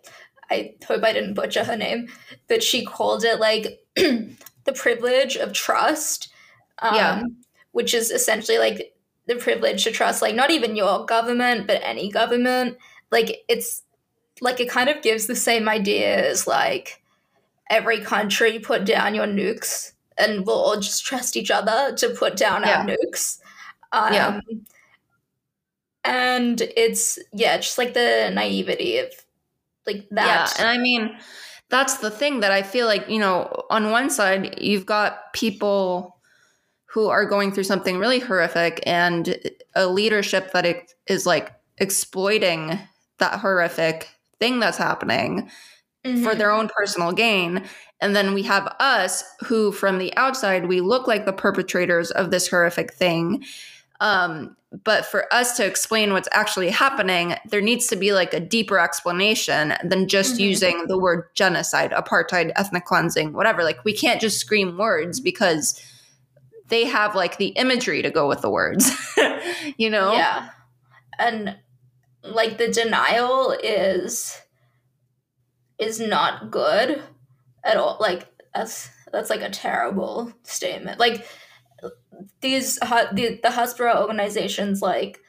[0.51, 2.09] I hope I didn't butcher her name,
[2.49, 6.33] but she called it like the privilege of trust.
[6.79, 7.23] Um, Yeah.
[7.73, 8.95] Which is essentially like
[9.27, 12.79] the privilege to trust, like not even your government, but any government.
[13.11, 13.83] Like it's
[14.41, 17.03] like it kind of gives the same idea as like
[17.71, 22.37] every country put down your nukes and we'll all just trust each other to put
[22.37, 23.41] down our nukes.
[23.93, 24.41] Um, Yeah.
[26.05, 29.09] And it's, yeah, just like the naivety of
[29.87, 30.55] like that.
[30.57, 31.17] Yeah, and I mean,
[31.69, 36.17] that's the thing that I feel like, you know, on one side, you've got people
[36.85, 39.37] who are going through something really horrific and
[39.75, 42.79] a leadership that it is like exploiting
[43.19, 45.51] that horrific thing that's happening
[46.05, 46.39] for Mhm.
[46.39, 47.65] their own personal gain.
[48.01, 52.31] And then we have us who, from the outside, we look like the perpetrators of
[52.31, 53.45] this horrific thing.
[54.01, 58.41] Um, but for us to explain what's actually happening, there needs to be like a
[58.41, 60.41] deeper explanation than just Mhm.
[60.41, 63.65] using the word genocide, apartheid, ethnic cleansing, whatever.
[63.65, 65.81] Like, we can't just scream words because
[66.69, 68.91] they have like the imagery to go with the words,
[69.79, 70.13] you know?
[70.13, 70.51] Yeah.
[71.19, 71.57] And
[72.29, 74.41] like the denial is
[75.79, 77.03] is not good
[77.65, 77.97] at all.
[78.01, 80.99] Like that's that's like a terrible statement.
[80.99, 81.27] Like
[82.41, 85.21] these the the Hasbara organizations like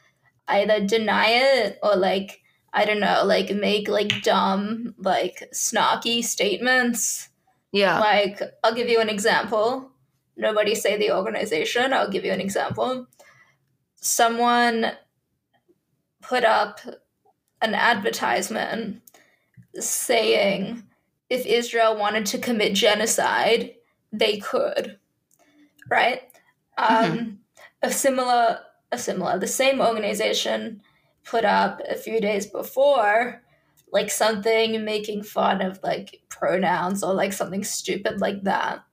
[0.46, 2.40] either deny it or like
[2.72, 7.28] I don't know, like make like dumb, like snarky statements.
[7.72, 7.98] Yeah.
[7.98, 9.90] Like, I'll give you an example.
[10.36, 11.92] Nobody say the organization.
[11.92, 13.06] I'll give you an example.
[13.96, 14.92] Someone
[16.28, 16.80] put up
[17.62, 19.02] an advertisement
[19.74, 20.82] saying
[21.30, 23.74] if Israel wanted to commit genocide,
[24.12, 24.98] they could.
[25.90, 26.22] Right?
[26.76, 27.40] Um,
[27.82, 28.60] a similar,
[28.92, 30.82] a similar, the same organization
[31.24, 33.42] put up a few days before
[33.92, 38.84] like something making fun of like pronouns or like something stupid like that.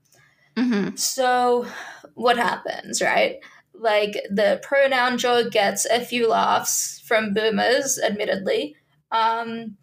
[0.57, 1.68] hmm So,
[2.14, 3.39] what happens, right?
[3.80, 8.76] Like the pronoun joke gets a few laughs from boomers, admittedly.
[9.11, 9.78] Um,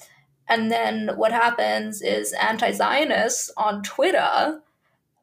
[0.48, 4.60] and then what happens is anti Zionists on Twitter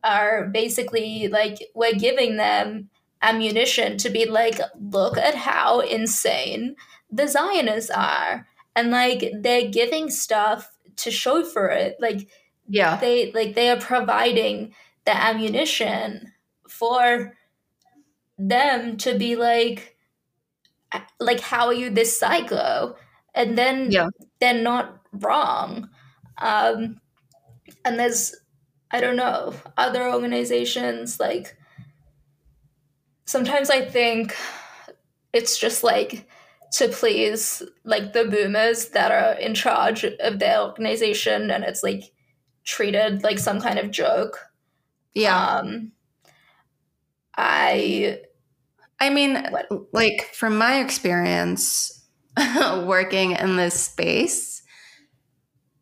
[0.04, 2.90] are basically like, we're giving them
[3.22, 6.76] ammunition to be like, look at how insane
[7.12, 8.48] the Zionists are.
[8.76, 11.98] And like, they're giving stuff to show for it.
[12.00, 12.28] Like
[12.68, 12.98] Yeah.
[12.98, 14.74] they like they are providing
[15.06, 16.34] the ammunition
[16.68, 17.36] for
[18.40, 19.98] them to be like
[21.20, 22.96] like how are you this psycho
[23.36, 24.10] and then Yeah.
[24.40, 25.90] they're not wrong
[26.40, 27.00] um
[27.86, 28.36] and there's
[28.92, 31.58] i don't know other organizations like
[33.26, 34.36] sometimes i think
[35.34, 36.28] it's just like
[36.72, 42.04] to please like the boomers that are in charge of their organization and it's like
[42.64, 44.40] treated like some kind of joke
[45.14, 45.58] Yeah.
[45.60, 45.92] um
[47.38, 48.22] i
[49.00, 49.68] I mean, What?
[49.94, 52.04] like from my experience
[52.86, 54.62] working in this space,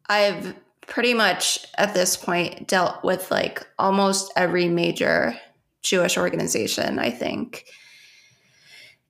[0.09, 0.55] I've
[0.85, 5.37] pretty much at this point dealt with like almost every major
[5.83, 7.65] Jewish organization, I think.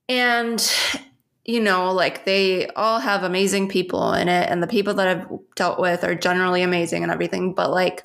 [0.10, 0.64] And
[1.46, 5.28] you know, like they all have amazing people in it and the people that I've
[5.56, 8.04] dealt with are generally amazing and everything, but like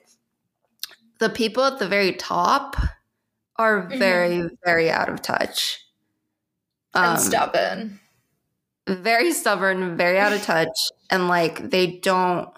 [1.18, 2.76] the people at the very top
[3.57, 3.98] are Mhm.
[3.98, 5.80] very very out of touch.
[7.01, 8.01] And Um, stubborn
[8.88, 10.68] very stubborn, very out of touch,
[11.11, 12.49] and like they don't.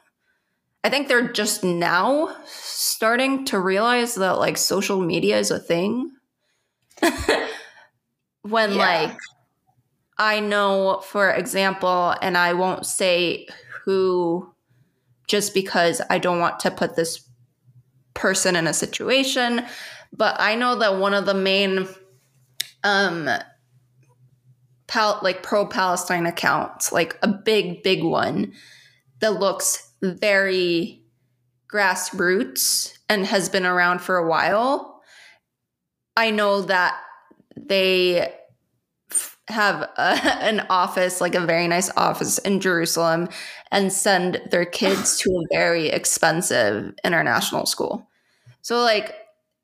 [0.84, 6.10] I think they're just now starting to realize that like social media is a thing.
[8.42, 8.78] when Yeah.
[8.78, 9.16] like
[10.18, 13.46] I know, for example, and I won't say
[13.84, 14.52] who
[15.28, 17.28] just because I don't want to put this
[18.14, 19.66] person in a situation,
[20.16, 21.88] but I know that one of the main
[22.84, 23.28] um
[24.94, 28.52] pal- like pro Palestine accounts, like a big, big one
[29.18, 31.02] that looks very
[31.72, 35.02] grassroots and has been around for a while.
[36.16, 36.96] I know that
[37.56, 38.32] they
[39.10, 39.88] f- have a,
[40.40, 43.28] an office, like a very nice office in Jerusalem,
[43.72, 48.08] and send their kids to a very expensive international school.
[48.62, 49.12] So, like,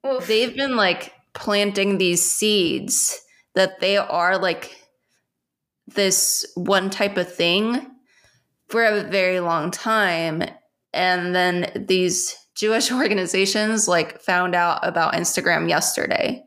[0.05, 0.26] Oof.
[0.26, 3.16] they've been like planting these seeds
[3.55, 4.80] that they are like
[5.95, 7.86] this one type of thing
[8.68, 10.43] for a very long time.
[10.93, 16.45] And then these jewish organizations like found out about instagram yesterday.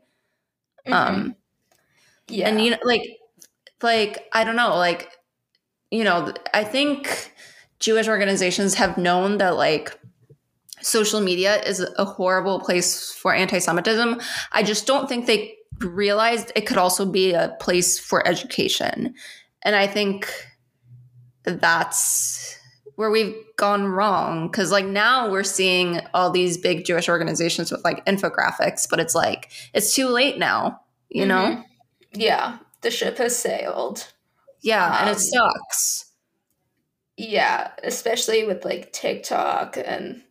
[0.86, 0.92] Mhm.
[0.92, 1.36] um
[2.28, 2.48] yeah.
[2.48, 3.02] and you know like
[3.82, 5.10] like i don't know like
[5.90, 7.32] you know i think
[7.80, 9.98] jewish organizations have known that like
[10.84, 14.20] social media is a horrible place for anti-semitism.
[14.52, 19.14] I just don't think they realized it could also be a place for education
[19.62, 20.32] and i think
[21.42, 22.58] that's
[22.96, 27.84] where we've gone wrong because like now we're seeing all these big jewish organizations with
[27.84, 31.64] like infographics but it's like it's too late now you know Mhm.
[32.12, 34.08] yeah the ship has sailed
[34.62, 36.12] Yeah, and it Um, sucks.
[37.16, 40.22] yeah especially with like tiktok and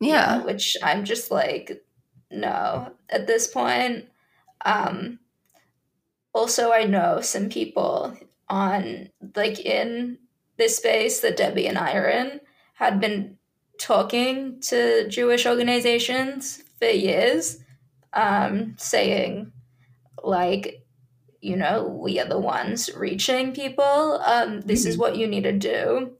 [0.00, 0.42] Yeah.
[0.42, 1.82] which i'm just like
[2.30, 4.06] no at this point
[4.64, 5.18] um
[6.34, 8.16] also i know some people
[8.48, 10.18] on like in
[10.56, 12.40] this space that debbie and i are in
[12.74, 13.36] had been
[13.78, 17.58] talking to jewish organizations for years
[18.14, 19.52] um saying
[20.24, 20.84] like
[21.40, 24.20] you know we are the ones reaching people.
[24.26, 26.12] Um this is what you need to do.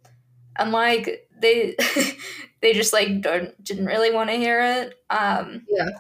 [0.57, 1.77] And like they
[2.63, 4.95] they just like don't didn't really want to hear it.
[5.11, 5.91] Um Yeah.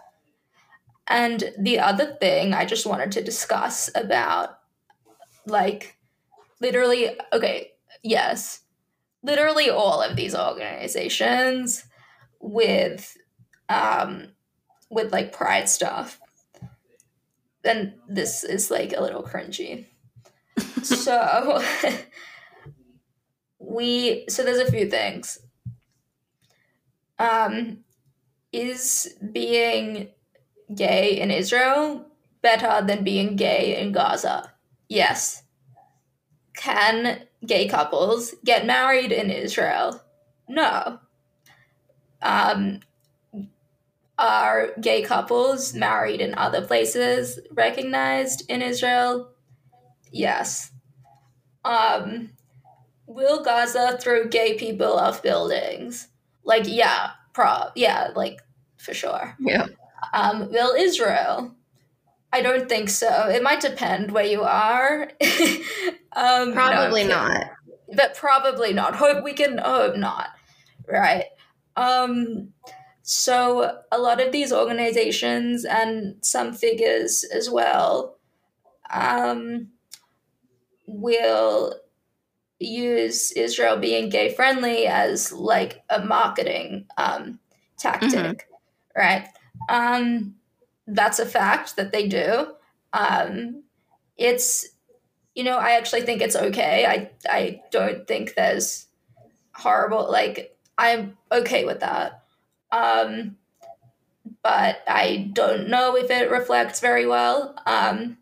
[1.09, 4.59] And the other thing i just wanted to discuss about
[5.47, 5.97] like
[6.61, 7.73] literally okay
[8.03, 8.61] yes
[9.23, 11.85] literally all of these organizations
[12.41, 13.17] with
[13.69, 14.29] um
[14.91, 16.21] with like pride stuff
[17.65, 19.87] and this is like a little cringy.
[20.83, 21.63] So
[23.61, 25.39] we so there's a few things.
[27.21, 27.85] Um
[28.53, 30.09] is being
[30.75, 32.07] gay in israel
[32.43, 34.53] better than being gay in gaza.
[34.89, 35.45] Yes.
[36.55, 40.03] Can gay couples get married in israel?
[40.49, 40.99] No.
[42.21, 42.81] Um
[44.19, 49.31] are gay couples married in other places recognized in israel?
[50.11, 50.73] Yes.
[51.65, 52.31] Um
[53.07, 56.09] will gaza throw gay people off buildings?
[56.45, 58.41] Like yeah pro yeah like
[58.77, 59.37] for sure.
[59.39, 59.67] Yeah.
[60.13, 61.55] Um will israel
[62.33, 65.11] i don't think so it might depend where you are
[66.13, 67.47] um Probably kid- not.
[67.95, 70.29] but probably not hope we can hope not
[70.89, 71.25] right
[71.77, 72.49] um
[73.03, 78.17] so a lot of these organizations and some figures as well
[78.91, 79.69] um
[80.87, 81.75] will
[82.63, 87.39] use Israel being gay friendly as like a marketing um,
[87.77, 89.01] tactic, mm-hmm.
[89.01, 89.27] right?
[89.69, 90.37] Um,
[90.87, 92.49] that's a fact that they do.
[92.93, 93.63] Um,
[94.17, 94.69] it's,
[95.35, 96.87] you know, I actually think it's okay.
[96.87, 98.87] I I don't think there's
[99.55, 100.11] horrible.
[100.11, 102.23] Like I'm okay with that.
[102.71, 103.37] Um,
[104.43, 107.55] but I don't know if it reflects very well.
[107.67, 108.19] Um,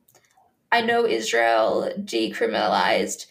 [0.73, 3.27] I know Israel decriminalized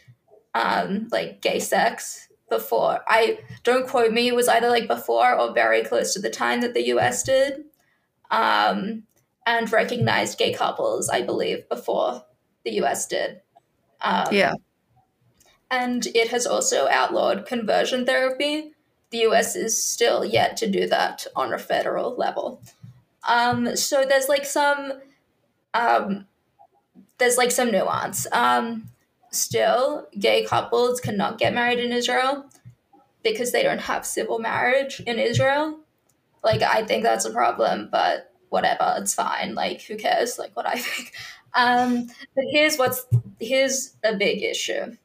[0.54, 3.02] um, like gay sex before.
[3.08, 4.28] I don't quote me.
[4.28, 7.24] It was either like before or very close to the time that the U.S.
[7.24, 7.64] did,
[8.32, 9.04] um,
[9.46, 11.10] and recognized gay couples.
[11.10, 12.24] I believe before
[12.64, 13.08] the U.S.
[13.08, 13.42] did.
[14.02, 14.54] Um, yeah.
[15.72, 18.74] And it has also outlawed conversion therapy.
[19.12, 19.56] The U.S.
[19.56, 22.62] is still yet to do that on a federal level.
[23.28, 24.94] Um, so there's like some
[25.74, 26.26] um,
[27.18, 28.26] there's like some nuance.
[28.32, 28.90] Um,
[29.32, 32.46] still, gay couples cannot get married in Israel
[33.24, 35.79] because they don't have civil marriage in Israel.
[36.44, 39.56] Like, I think that's a problem, but whatever, it's fine.
[39.56, 40.38] Like, who cares?
[40.40, 41.14] Like, what I think.
[41.54, 43.06] Um, but here's what's
[43.40, 44.96] here's a big issue.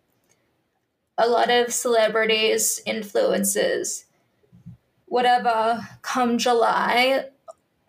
[1.16, 4.06] A lot of celebrities, influences,
[5.06, 7.26] whatever, come July,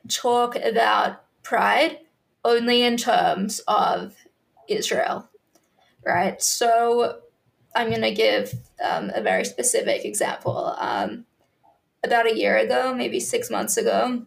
[0.08, 2.00] talk about pride
[2.44, 4.16] only in terms of
[4.68, 5.28] Israel,
[6.06, 6.40] right?
[6.42, 7.20] So
[7.76, 10.76] I'm going to give um, a very specific example.
[10.78, 11.26] Um,
[12.06, 14.26] about a year ago, maybe six months ago,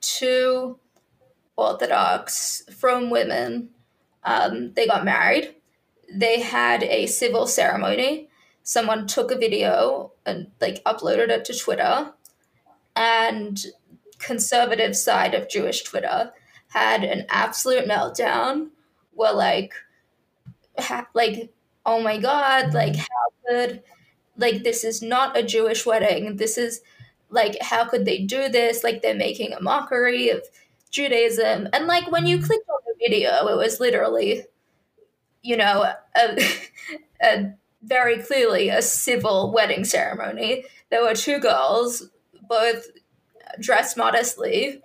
[0.00, 0.78] two
[1.56, 3.70] Orthodox from women,
[4.24, 5.54] um, they got married.
[6.12, 8.28] They had a civil ceremony.
[8.62, 12.12] Someone took a video and like uploaded it to Twitter,
[12.94, 13.58] and
[14.18, 16.32] conservative side of Jewish Twitter
[16.68, 18.68] had an absolute meltdown.
[19.14, 19.72] Were like,
[20.78, 21.52] ha- like,
[21.84, 23.06] oh my god, like how
[23.48, 23.82] could,
[24.38, 26.36] like this is not a Jewish wedding.
[26.36, 26.80] This is
[27.30, 28.82] like how could they do this?
[28.82, 30.42] Like they're making a mockery of
[30.90, 31.68] Judaism.
[31.72, 34.44] And like when you clicked on the video, it was literally,
[35.42, 36.38] you know, a,
[37.22, 40.64] a very clearly a civil wedding ceremony.
[40.90, 42.08] There were two girls,
[42.48, 42.86] both
[43.60, 44.80] dressed modestly,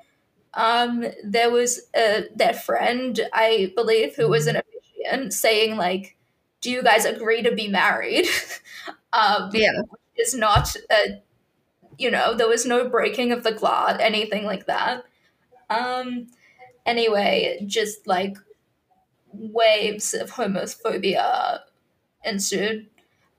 [0.53, 6.15] um, there was a, their friend, I believe, who was an officiant, saying like,
[6.61, 8.27] "Do you guys agree to be married?"
[9.13, 9.71] um, yeah,
[10.17, 11.21] is not a,
[11.97, 15.05] you know, there was no breaking of the glass, anything like that.
[15.69, 16.27] Um,
[16.85, 18.37] anyway, just like
[19.33, 21.59] waves of homophobia
[22.23, 22.87] ensued.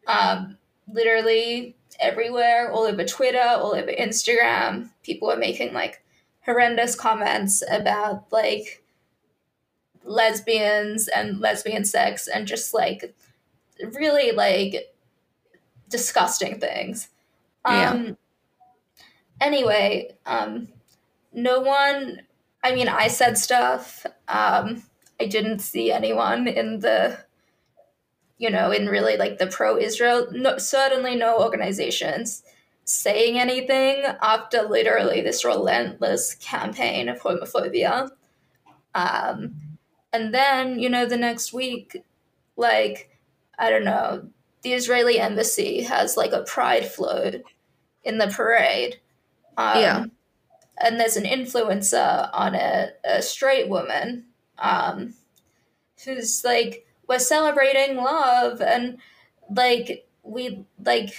[0.06, 0.58] Um,
[0.92, 6.02] literally everywhere, all over Twitter, all over Instagram, people were making like
[6.44, 8.82] horrendous comments about like
[10.04, 13.14] lesbians and lesbian sex and just like
[13.94, 14.93] really like
[15.88, 17.08] disgusting things.
[17.66, 17.90] Yeah.
[17.90, 18.16] Um
[19.40, 20.68] anyway, um
[21.32, 22.22] no one
[22.62, 24.06] I mean I said stuff.
[24.28, 24.82] Um
[25.20, 27.18] I didn't see anyone in the
[28.36, 32.42] you know, in really like the pro Israel no certainly no organizations
[32.84, 38.10] saying anything after literally this relentless campaign of homophobia.
[38.94, 39.78] Um,
[40.12, 42.04] and then, you know, the next week,
[42.56, 43.10] like,
[43.58, 44.28] I don't know,
[44.64, 47.42] the Israeli embassy has like a pride float
[48.02, 48.98] in the parade.
[49.56, 50.04] Um, yeah.
[50.78, 54.24] And there's an influencer on it, a straight woman,
[54.58, 55.14] um,
[56.04, 58.98] who's like, we're celebrating love and
[59.48, 61.14] like, we like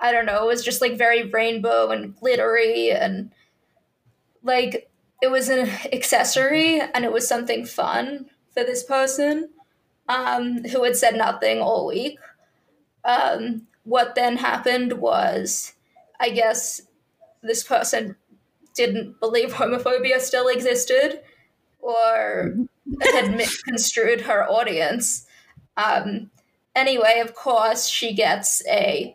[0.00, 3.30] I don't know, it was just like very rainbow and glittery and
[4.42, 4.90] like
[5.20, 9.50] it was an accessory and it was something fun for this person
[10.08, 12.18] um, who had said nothing all week.
[13.04, 15.74] Um, what then happened was,
[16.18, 16.82] I guess
[17.42, 18.16] this person
[18.74, 21.20] didn't believe homophobia still existed
[21.80, 22.54] or
[23.02, 25.26] had misconstrued her audience.
[25.76, 26.30] Um,
[26.74, 29.14] anyway, of course, she gets a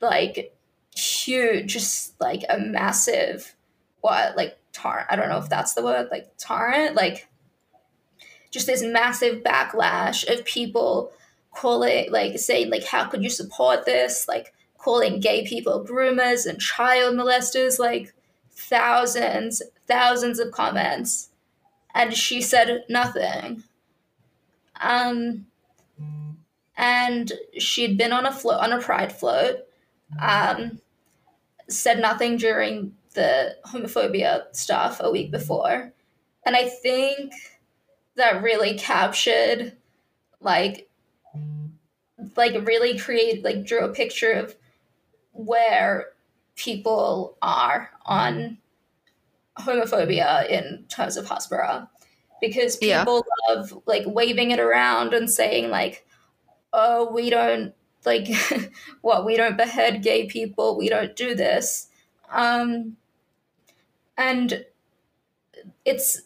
[0.00, 0.56] like
[0.96, 3.54] huge, just like a massive,
[4.00, 5.06] what, like torrent.
[5.10, 7.28] I don't know if that's the word, like torrent, like
[8.50, 11.12] just this massive backlash of people
[11.54, 14.26] calling, like saying, like, how could you support this?
[14.28, 18.12] Like calling gay people groomers and child molesters, like
[18.52, 21.30] thousands, thousands of comments.
[21.94, 23.62] And she said nothing.
[24.80, 25.46] Um,
[26.76, 29.64] and she'd been on a float on a pride float
[30.20, 30.80] um,
[31.68, 35.92] said nothing during the homophobia stuff a week before.
[36.44, 37.32] And I think
[38.16, 39.76] that really captured
[40.40, 40.88] like
[42.36, 44.54] like really create like drew a picture of
[45.32, 46.06] where
[46.56, 48.58] people are on
[49.58, 51.88] homophobia in terms of Hasbara
[52.40, 53.00] because Yeah.
[53.00, 56.06] people love like waving it around and saying like
[56.72, 57.72] oh we don't
[58.04, 58.28] like
[59.00, 61.88] what we don't behead gay people we don't do this
[62.30, 62.96] um
[64.18, 64.64] and
[65.84, 66.22] it's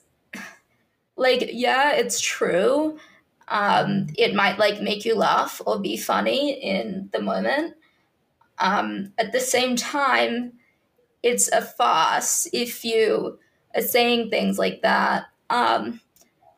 [1.17, 2.99] like yeah it's true
[3.51, 7.77] um it might like make you laugh or be funny in the moment
[8.59, 10.53] um at the same time
[11.23, 13.39] it's a farce if you
[13.75, 16.01] are saying things like that um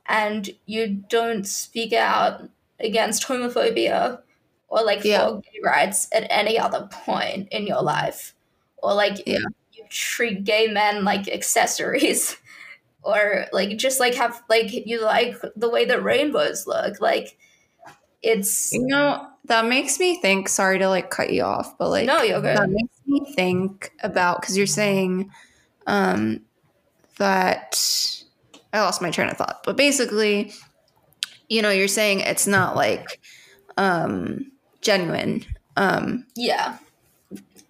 [0.06, 2.48] and you don't speak out
[2.80, 4.22] against homophobia
[4.68, 5.28] or like Yeah.
[5.28, 8.34] for gay rights at any other point in your life
[8.78, 9.38] or like Yeah.
[9.72, 12.36] you treat gay men like accessories
[13.02, 17.36] or like just like have like you like the way that rainbows look like
[18.22, 22.06] it's You know, that makes me think, sorry to like cut you off, but like
[22.06, 25.30] no you're good that makes me think about because you're saying
[25.86, 26.40] um
[27.18, 27.80] that
[28.72, 29.62] I lost my train of thought.
[29.64, 30.52] But basically,
[31.48, 33.20] you know, you're saying it's not like
[33.76, 35.44] um genuine.
[35.76, 36.78] Um yeah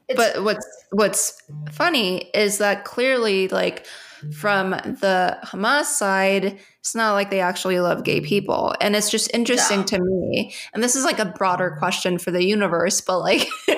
[0.09, 3.87] It's- but what's what's funny is that clearly like
[4.33, 8.75] from the Hamas side, it's not like they actually love gay people.
[8.81, 9.87] And it's just interesting No.
[9.87, 10.55] to me.
[10.73, 13.47] And this is like a broader question for the universe, but like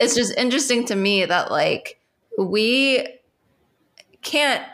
[0.00, 1.98] it's just interesting to me that like
[2.38, 3.06] we
[4.22, 4.64] can't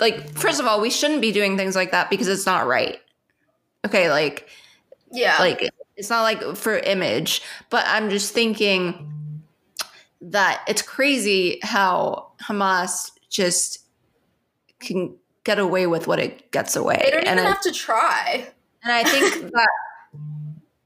[0.00, 3.00] like first of all, we shouldn't be doing things like that because it's not right.
[3.86, 4.48] Okay, like
[5.12, 7.40] yeah like it's not like for image
[7.70, 9.08] but i'm just thinking
[10.20, 13.83] that it's crazy how hamas just
[14.84, 16.98] can get away with what it gets away.
[17.02, 18.48] They don't and, even I, have to try.
[18.82, 19.68] And i think that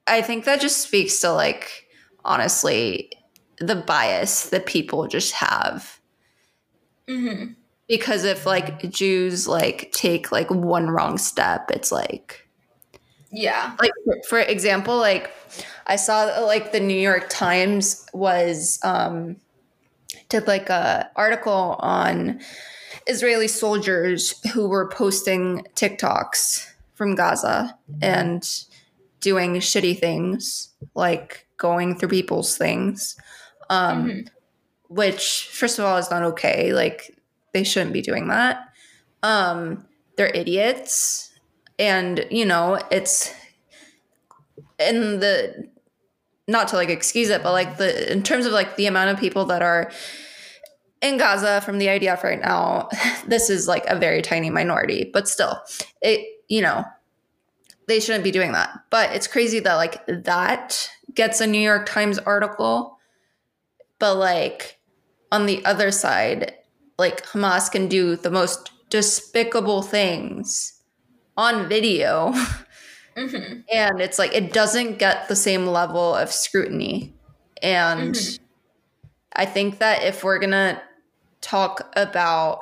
[0.07, 1.87] i think that just speaks to like
[2.25, 3.11] honestly
[3.59, 6.01] the bias that people just have.
[7.09, 7.53] Mm-hmm.
[7.89, 12.47] because if like jews like take like one wrong step it's like
[13.31, 13.75] yeah.
[13.81, 15.33] Like for- for example like
[15.87, 19.37] i saw like the new york times was um
[20.29, 22.41] did like a article on
[23.09, 28.65] israeli soldiers who were posting tiktoks from gaza and
[29.21, 33.17] doing shitty things like going through people's things
[33.71, 34.29] um Mhm.
[34.89, 36.73] which first of all is not okay.
[36.73, 37.15] Like
[37.53, 38.69] they shouldn't be doing that.
[39.23, 39.85] Um
[40.17, 41.31] they're idiots.
[41.79, 43.33] And you know it's
[44.79, 45.69] in the
[46.47, 49.19] not to like excuse it but like the in terms of like the amount of
[49.19, 49.91] people that are
[51.01, 52.89] in Gaza from the IDF right now
[53.27, 55.61] this is like a very tiny minority but still
[56.03, 56.85] it you know
[57.87, 61.87] they shouldn't be doing that but it's crazy that like that gets a New York
[61.87, 62.99] Times article
[63.99, 64.79] but like
[65.33, 66.55] on the other side
[66.99, 70.81] like Hamas can do the most despicable things
[71.37, 72.33] on video
[73.17, 73.61] Mm-hmm.
[73.75, 77.13] and it's like it doesn't get the same level of scrutiny
[77.61, 78.39] and Mhm.
[79.33, 80.81] i think that if we're gonna
[81.41, 82.61] talk about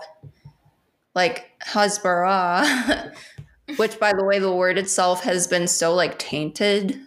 [1.14, 3.12] like hasbara
[3.76, 7.00] which by the way the word itself has been so like tainted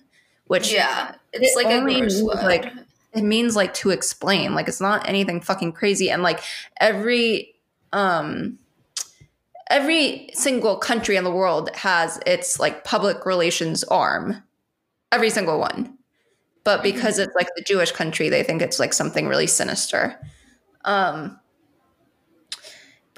[0.48, 2.44] which yeah it's it like a means, word.
[2.44, 2.72] like,
[3.14, 4.54] it means like to explain.
[4.54, 6.10] Like it's not anything fucking crazy.
[6.10, 6.42] And like
[6.80, 7.56] every
[7.94, 8.60] um
[9.70, 14.44] every single country in the world has its like public relations arm.
[15.12, 15.98] Every single one.
[16.64, 20.20] But because it's like the jewish country they think it's like something really sinister.
[20.86, 21.40] Um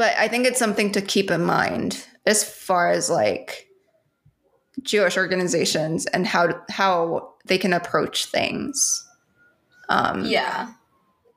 [0.01, 3.67] but i think it's something to keep in mind as far as like
[4.81, 9.07] jewish organizations and how how they can approach things.
[9.89, 10.73] Um yeah.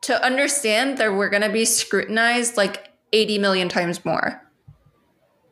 [0.03, 4.41] To understand that we're going to be scrutinized like 80 million times more.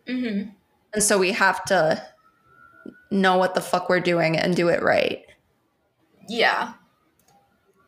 [0.07, 0.51] Mm-hmm.
[0.95, 2.05] and so we have to
[3.13, 5.25] know what the fuck we're doing and do it right.
[6.29, 6.73] Yeah.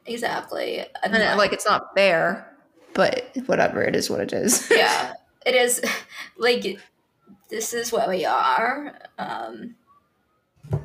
[0.07, 0.87] Exactly.
[1.03, 2.54] And and like it's not fair
[2.95, 4.71] but whatever it is what it is.
[4.77, 5.15] Yeah
[5.45, 5.83] it is
[6.39, 6.79] like
[7.51, 9.75] this is where we are um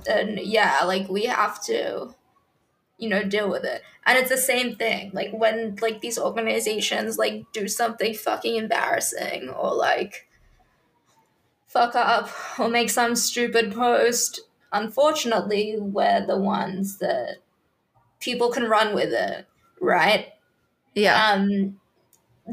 [0.09, 2.13] and yeah like we have to
[2.97, 3.81] you know deal with it.
[4.05, 9.49] And it's the same thing like when like these organizations like do something fucking embarrassing
[9.49, 10.27] or like
[11.67, 12.29] fuck up
[12.59, 14.41] or make some stupid post
[14.73, 17.37] unfortunately we're the ones that
[18.19, 19.47] people can run with it
[19.79, 20.33] right?
[20.95, 21.31] Yeah.
[21.31, 21.78] Um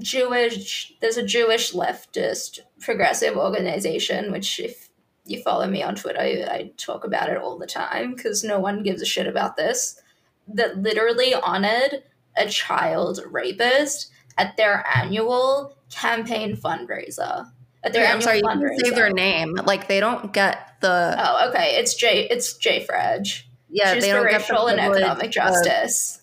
[0.00, 4.88] Jewish there's a Jewish leftist progressive organization which if
[5.24, 8.60] you follow me on Twitter, I, I talk about it all the time because no
[8.60, 10.00] one gives a shit about this.
[10.46, 12.04] That literally honored
[12.36, 17.50] a child rapist at their annual campaign fundraiser.
[17.82, 18.68] At their I'm annual sorry, you fundraiser.
[18.76, 19.54] can say their name.
[19.64, 21.76] Like they don't get the Oh, okay.
[21.78, 22.28] It's Jay.
[22.28, 23.42] It's JFREJ.
[23.68, 23.94] yeah.
[23.94, 26.20] She's they don't get racial the and economic of- justice.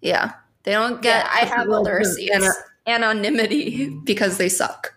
[0.00, 0.34] yeah,
[0.68, 1.24] they don't get.
[1.24, 2.46] Yeah, I have all the receipts.
[2.86, 4.92] anonymity because they suck.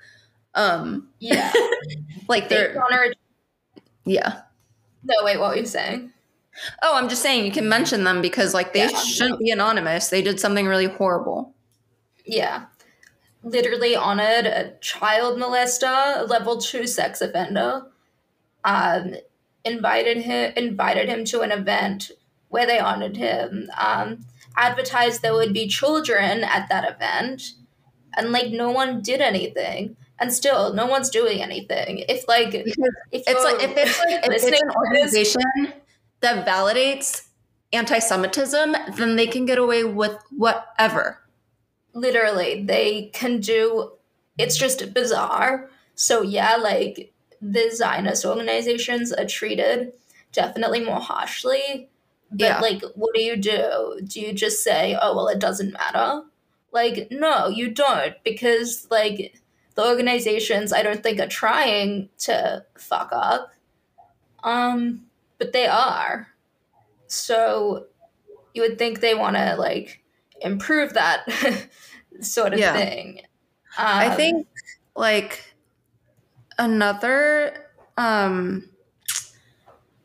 [0.54, 1.50] Um, yeah,
[2.28, 3.16] like they they're honored.
[4.04, 4.42] yeah.
[5.06, 5.40] No, wait.
[5.40, 6.12] What were you saying?
[6.84, 8.98] Oh, I'm just saying you can mention them because like they Yeah.
[9.00, 10.10] shouldn't be anonymous.
[10.10, 11.54] They did something really horrible.
[12.26, 12.66] Yeah,
[13.44, 17.84] literally honored a child molester, a level two sex offender.
[18.66, 19.16] Um,
[19.64, 22.12] invited him invited him to an event
[22.50, 23.70] where they honored him.
[23.80, 24.26] Um,
[24.58, 27.54] advertised there would be children at that event,
[28.18, 29.96] and like no one did anything.
[30.20, 32.04] And still, no one's doing anything.
[32.08, 32.66] If like, if
[33.12, 35.74] It's like if it's like if it's an this- organization
[36.22, 37.28] that validates
[37.74, 41.20] anti-Semitism, then they can get away with whatever.
[41.94, 43.92] literally they can do
[44.38, 49.92] it's just bizarre so yeah like the zionist organizations are treated
[50.32, 51.90] definitely more harshly
[52.32, 52.60] but Yeah.
[52.60, 56.24] like what do you do do you just say oh well it doesn't matter
[56.72, 59.36] like no you don't because like
[59.76, 63.52] the organizations i don't think are trying to fuck up
[64.44, 65.06] um
[65.38, 66.28] but they are
[67.08, 67.88] so
[68.54, 70.04] you would think they want to like
[70.42, 71.26] improve that
[72.22, 72.74] sort of Yeah.
[72.74, 73.22] thing.
[73.78, 74.48] Um, I think
[74.96, 75.56] like
[76.58, 77.68] another
[77.98, 78.70] um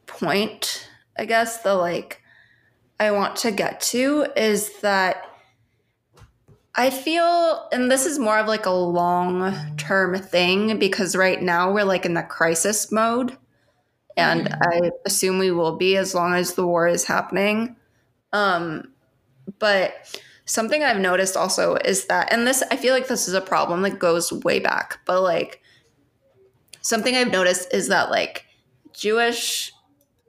[0.06, 0.85] point,
[1.18, 2.22] I guess the like
[2.98, 5.24] I want to get to is that
[6.74, 11.84] I feel and this is more of like a long-term thing because right now we're
[11.84, 13.36] like in the crisis mode
[14.16, 17.76] and I assume we will be as long as the war is happening.
[18.32, 18.92] Um
[19.58, 23.40] but something I've noticed also is that, and this, I feel like this is a
[23.40, 25.60] problem that goes way back, but like
[26.80, 28.46] something I've noticed is that like
[28.92, 29.72] Jewish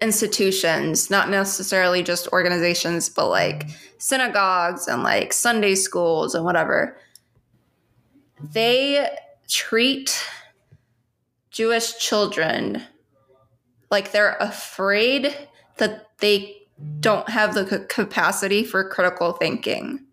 [0.01, 3.67] institutions, not necessarily just organizations, but like
[3.97, 6.97] synagogues and like Sunday schools and whatever,
[8.39, 9.09] they
[9.47, 10.23] treat
[11.51, 12.83] Jewish children
[13.89, 15.35] like they're afraid
[15.77, 16.55] that they
[16.99, 20.05] don't have the ca- capacity for critical thinking.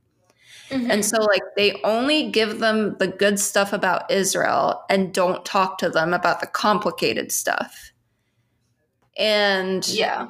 [0.70, 0.91] mhm.
[0.91, 5.78] And so, like, they only give them the good stuff about Israel and don't talk
[5.78, 7.93] to them about the complicated stuff.
[9.16, 10.28] And, yeah,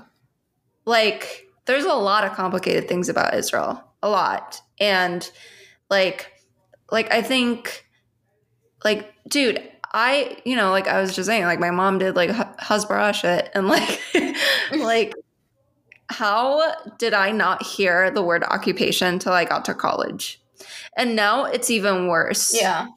[0.84, 4.60] like, there's a lot of complicated things about Israel, a lot.
[4.78, 5.28] And,
[5.90, 6.32] like,
[6.90, 7.86] like, I think,
[8.84, 9.62] like, dude,
[9.94, 13.48] I, you know, like I was just saying, like, my mom did like Hasbara shit,
[13.54, 14.00] and like,
[14.76, 15.14] like,
[16.08, 20.40] how did I not hear the word occupation until I got to college?
[20.96, 22.88] And now it's even worse yeah,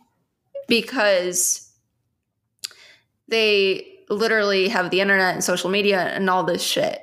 [0.68, 1.72] because
[3.28, 7.02] they literally have the internet and social media and all this shit.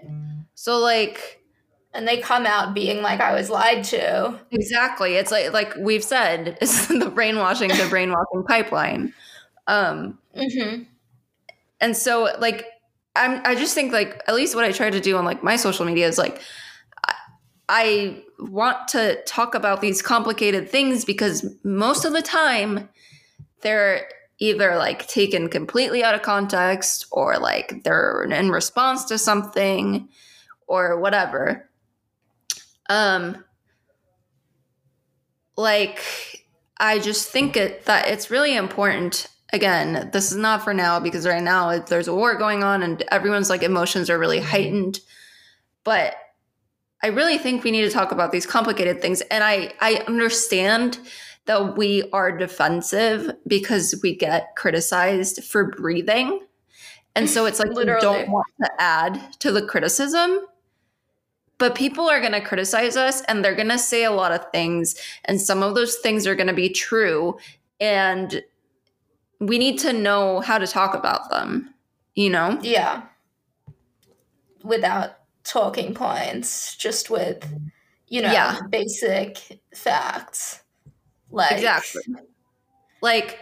[0.55, 1.41] So like
[1.93, 6.05] and they come out being like, "I was lied to." exactly, it's like like we've
[6.05, 9.13] said, it's the brainwashing the brainwashing pipeline.
[9.67, 10.83] Um hmm
[11.81, 12.67] and so like
[13.17, 15.57] i'm i just think like at least what i try to do on like my
[15.57, 16.41] social media is like
[17.07, 17.15] I,
[17.69, 22.89] I want to talk about these complicated things because most of the time
[23.63, 24.07] they're
[24.39, 30.09] either like taken completely out of context or like they're in response to something
[30.66, 31.68] or whatever.
[32.89, 33.45] Um
[35.57, 36.45] like
[36.78, 41.26] i just think it that it's really important again this is not for now because
[41.26, 45.01] right now there's a war going on and everyone's like emotions are really heightened.
[45.85, 46.16] But
[47.03, 50.99] i really think we need to talk about these complicated things and i i understand
[51.47, 56.40] that we are defensive because we get criticized for breathing
[57.16, 58.01] and so it's like we Literally.
[58.01, 60.40] don't want to add to the criticism
[61.59, 64.45] but people are going to criticize us and they're going to say a lot of
[64.53, 67.38] things and some of those things are going to be true
[67.80, 68.42] and
[69.40, 71.72] we need to know how to talk about them
[72.14, 73.03] you know Yeah,
[74.62, 77.47] without talking points, just with
[78.09, 78.59] you know Yeah.
[78.70, 80.62] basic facts.
[81.35, 82.03] Like exactly
[83.03, 83.41] like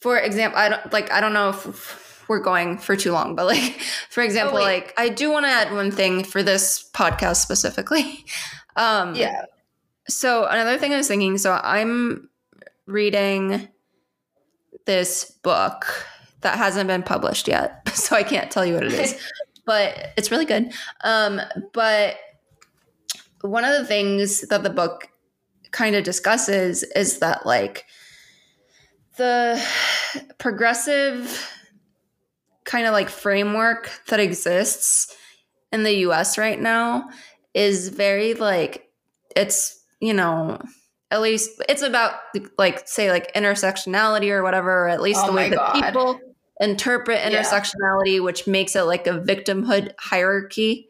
[0.00, 3.46] for example i don't like i don't know if we're going for too long but
[3.46, 3.80] like
[4.10, 4.62] for example wait.
[4.62, 8.24] like i do want to add one thing for this podcast specifically
[8.76, 9.44] um Yeah.
[10.08, 12.28] So another thing I was thinking, so I'm
[12.86, 13.68] reading
[14.84, 16.06] this book
[16.40, 19.20] that hasn't been published yet, so I can't tell you what it is.
[19.64, 20.72] but it's really good.
[21.04, 21.40] Um,
[21.72, 22.16] but
[23.42, 25.08] one of the things that the book
[25.72, 27.84] kind of discusses is that like
[29.16, 29.62] the
[30.38, 31.48] progressive
[32.64, 35.14] kind of like framework that exists
[35.72, 37.08] in the US right now
[37.54, 38.88] is very like
[39.36, 40.58] it's you know
[41.10, 42.14] at least it's about
[42.58, 46.20] like say like intersectionality or whatever or at least Oh the way that people
[46.60, 47.42] interpret Yeah.
[47.42, 50.88] intersectionality which makes it like a victimhood hierarchy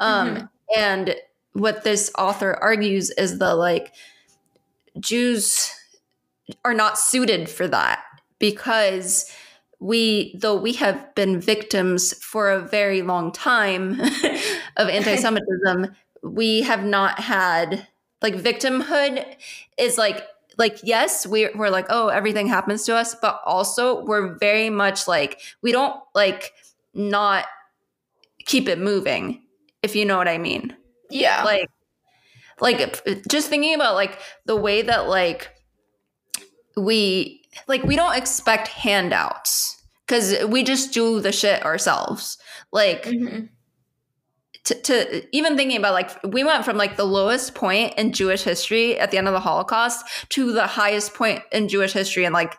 [0.00, 0.48] um Mhm.
[0.76, 1.16] and
[1.52, 3.94] what this author argues is the like
[5.00, 5.70] Jews
[6.64, 8.02] are not suited for that
[8.38, 9.30] because
[9.80, 14.00] we though we have been victims for a very long time
[14.76, 17.86] of anti-semitism we have not had
[18.22, 19.24] like victimhood
[19.78, 20.22] is like
[20.58, 25.08] like yes we're, we're like oh everything happens to us but also we're very much
[25.08, 26.52] like we don't like
[26.94, 27.46] not
[28.46, 29.42] keep it moving
[29.82, 30.76] if you know what i mean
[31.10, 31.42] Yeah.
[31.44, 31.68] like
[32.60, 35.50] like just thinking about like the way that like
[36.76, 42.36] we like we don't expect handouts because we just do the shit ourselves
[42.72, 43.48] like Mhm.
[44.64, 48.42] to, to even thinking about like we went from like the lowest point in jewish
[48.42, 52.32] history at the end of the holocaust to the highest point in jewish history in
[52.32, 52.56] like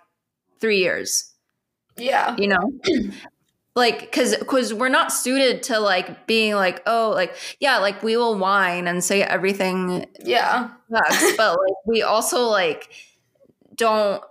[0.61, 1.33] three years
[1.97, 2.35] Yeah.
[2.37, 2.71] you know
[3.75, 8.15] like because because we're not suited to like being like oh like yeah like we
[8.15, 10.69] will whine and say everything Yeah.
[10.91, 12.89] sucks but like we also like
[13.75, 14.23] don't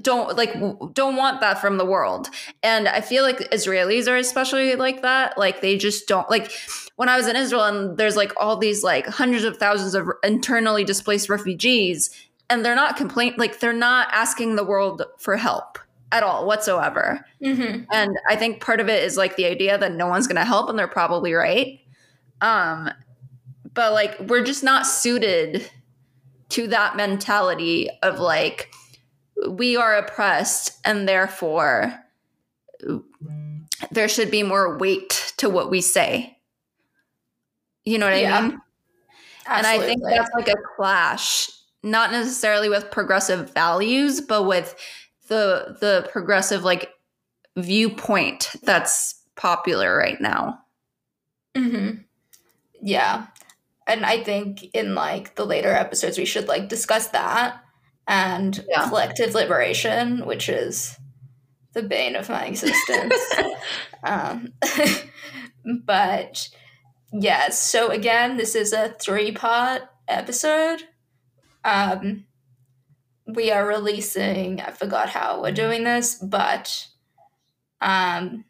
[0.00, 0.52] don't like
[0.94, 2.28] don't want that from the world.
[2.62, 5.36] And i feel like israelis are especially like that.
[5.36, 6.52] Like they just don't like
[6.96, 10.08] when i was in israel and there's like all these like hundreds of thousands of
[10.24, 12.10] internally displaced refugees
[12.50, 15.78] and they're not complain like they're not asking the world for help
[16.12, 17.24] at all whatsoever.
[17.44, 20.36] Hmm and i think part of it is like the idea that no one's going
[20.36, 21.80] to help and they're probably right.
[22.40, 22.90] Um
[23.74, 25.70] but like we're just not suited
[26.50, 28.70] to that mentality of like
[29.48, 31.94] we are oppressed and therefore
[33.90, 36.36] there should be more weight to what we say.
[37.84, 38.38] You know what Yeah.
[38.38, 38.60] i mean?
[39.46, 41.50] And i think that's like a clash
[41.82, 44.74] not necessarily with progressive values but with
[45.28, 46.90] the the progressive like
[47.56, 50.58] viewpoint that's popular right now
[51.56, 51.90] hmm
[52.80, 53.26] Yeah.
[53.86, 57.60] And I think in like the later episodes we should like discuss that
[58.06, 58.88] and Yeah.
[58.88, 60.96] collective liberation, which is
[61.74, 63.16] the bane of my existence.
[64.04, 64.52] um,
[65.84, 66.48] but
[67.12, 70.82] yes, so again, this is a three part episode.
[71.64, 72.26] Um,
[73.28, 76.88] we are releasing, I forgot how we're doing this, but
[77.80, 78.44] um,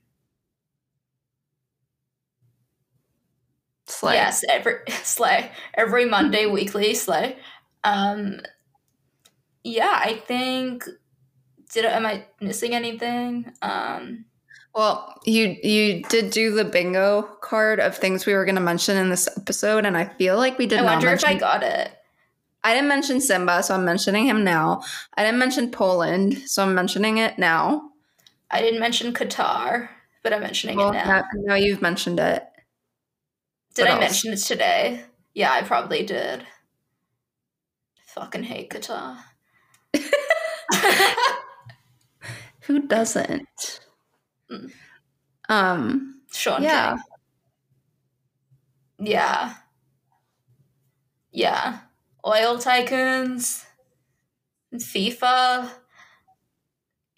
[3.86, 4.14] Slay.
[4.14, 7.36] Yes, every slay every Monday, weekly slay.
[7.84, 8.40] Um,
[9.64, 10.84] yeah, I think.
[11.72, 13.52] Did am I missing anything?
[13.60, 14.24] Um,
[14.74, 18.96] well you you did do the bingo card of things we were going to mention
[18.96, 21.97] in this episode and i feel like we did I wonder if I got it.
[22.64, 24.82] I didn't mention simba so i'm mentioning him now
[25.14, 27.82] i didn't mention poland so i'm mentioning it now
[28.50, 29.90] I didn't mention Qatar,
[30.22, 31.22] but I'm mentioning well it now.
[31.34, 32.42] now, you've mentioned it
[33.74, 34.00] did what I else?
[34.00, 35.04] mention it today?
[35.34, 36.46] Yeah, I probably did.
[38.06, 39.18] Fucking hate Qatar.
[42.62, 43.80] who doesn't
[44.50, 44.72] Mm.
[45.50, 46.96] um Shaun yeah
[48.98, 49.06] King.
[49.08, 49.54] Yeah.
[51.32, 51.78] Yeah.
[52.26, 53.64] Oil tycoons.
[54.74, 55.70] FIFA.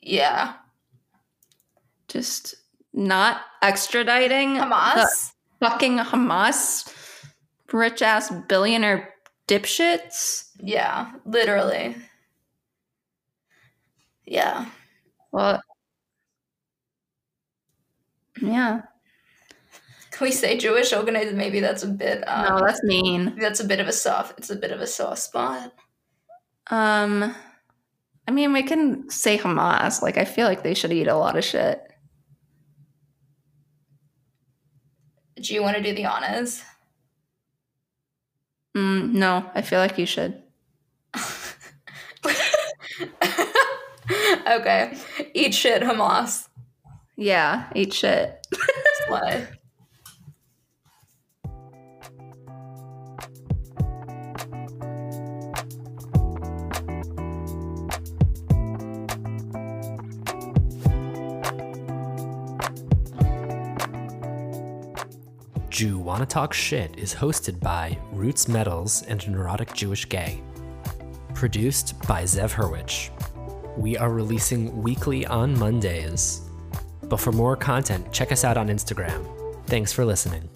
[0.02, 0.54] Yeah.
[2.08, 2.54] just
[2.92, 5.32] not extraditing Hamas.
[5.60, 6.92] fucking Hamas
[7.72, 9.14] rich ass billionaire
[9.46, 10.50] dipshits.
[10.58, 11.96] Yeah, literally.
[14.24, 14.66] Yeah.
[15.32, 15.60] Well,
[18.42, 18.82] yeah,
[20.20, 21.34] we say Jewish organized?
[21.34, 22.22] Maybe that's a bit.
[22.28, 23.36] Um, no, that's mean.
[23.38, 24.38] that's a bit of a soft.
[24.38, 25.72] It's a bit of a soft spot.
[26.70, 27.34] Um,
[28.26, 30.02] I mean, we can say Hamas.
[30.02, 31.82] Like, I feel like they should eat a lot of shit.
[35.40, 36.62] Do you want to do the honors?
[38.76, 40.42] Mm, no, I feel like you should.
[44.48, 44.96] okay.
[45.34, 46.46] Eat shit, Hamas.
[47.16, 48.46] Yeah, eat shit.
[49.06, 49.46] Slay.
[65.80, 70.42] Jew Wanna Talk Shit is hosted by Roots Metals and Neurotic Jewish Gay.
[71.32, 73.10] Produced by Zev Hurwich.
[73.78, 76.42] We are releasing weekly on Mondays.
[77.04, 79.26] But for more content, check us out on Instagram.
[79.68, 80.50] Thanks for listening.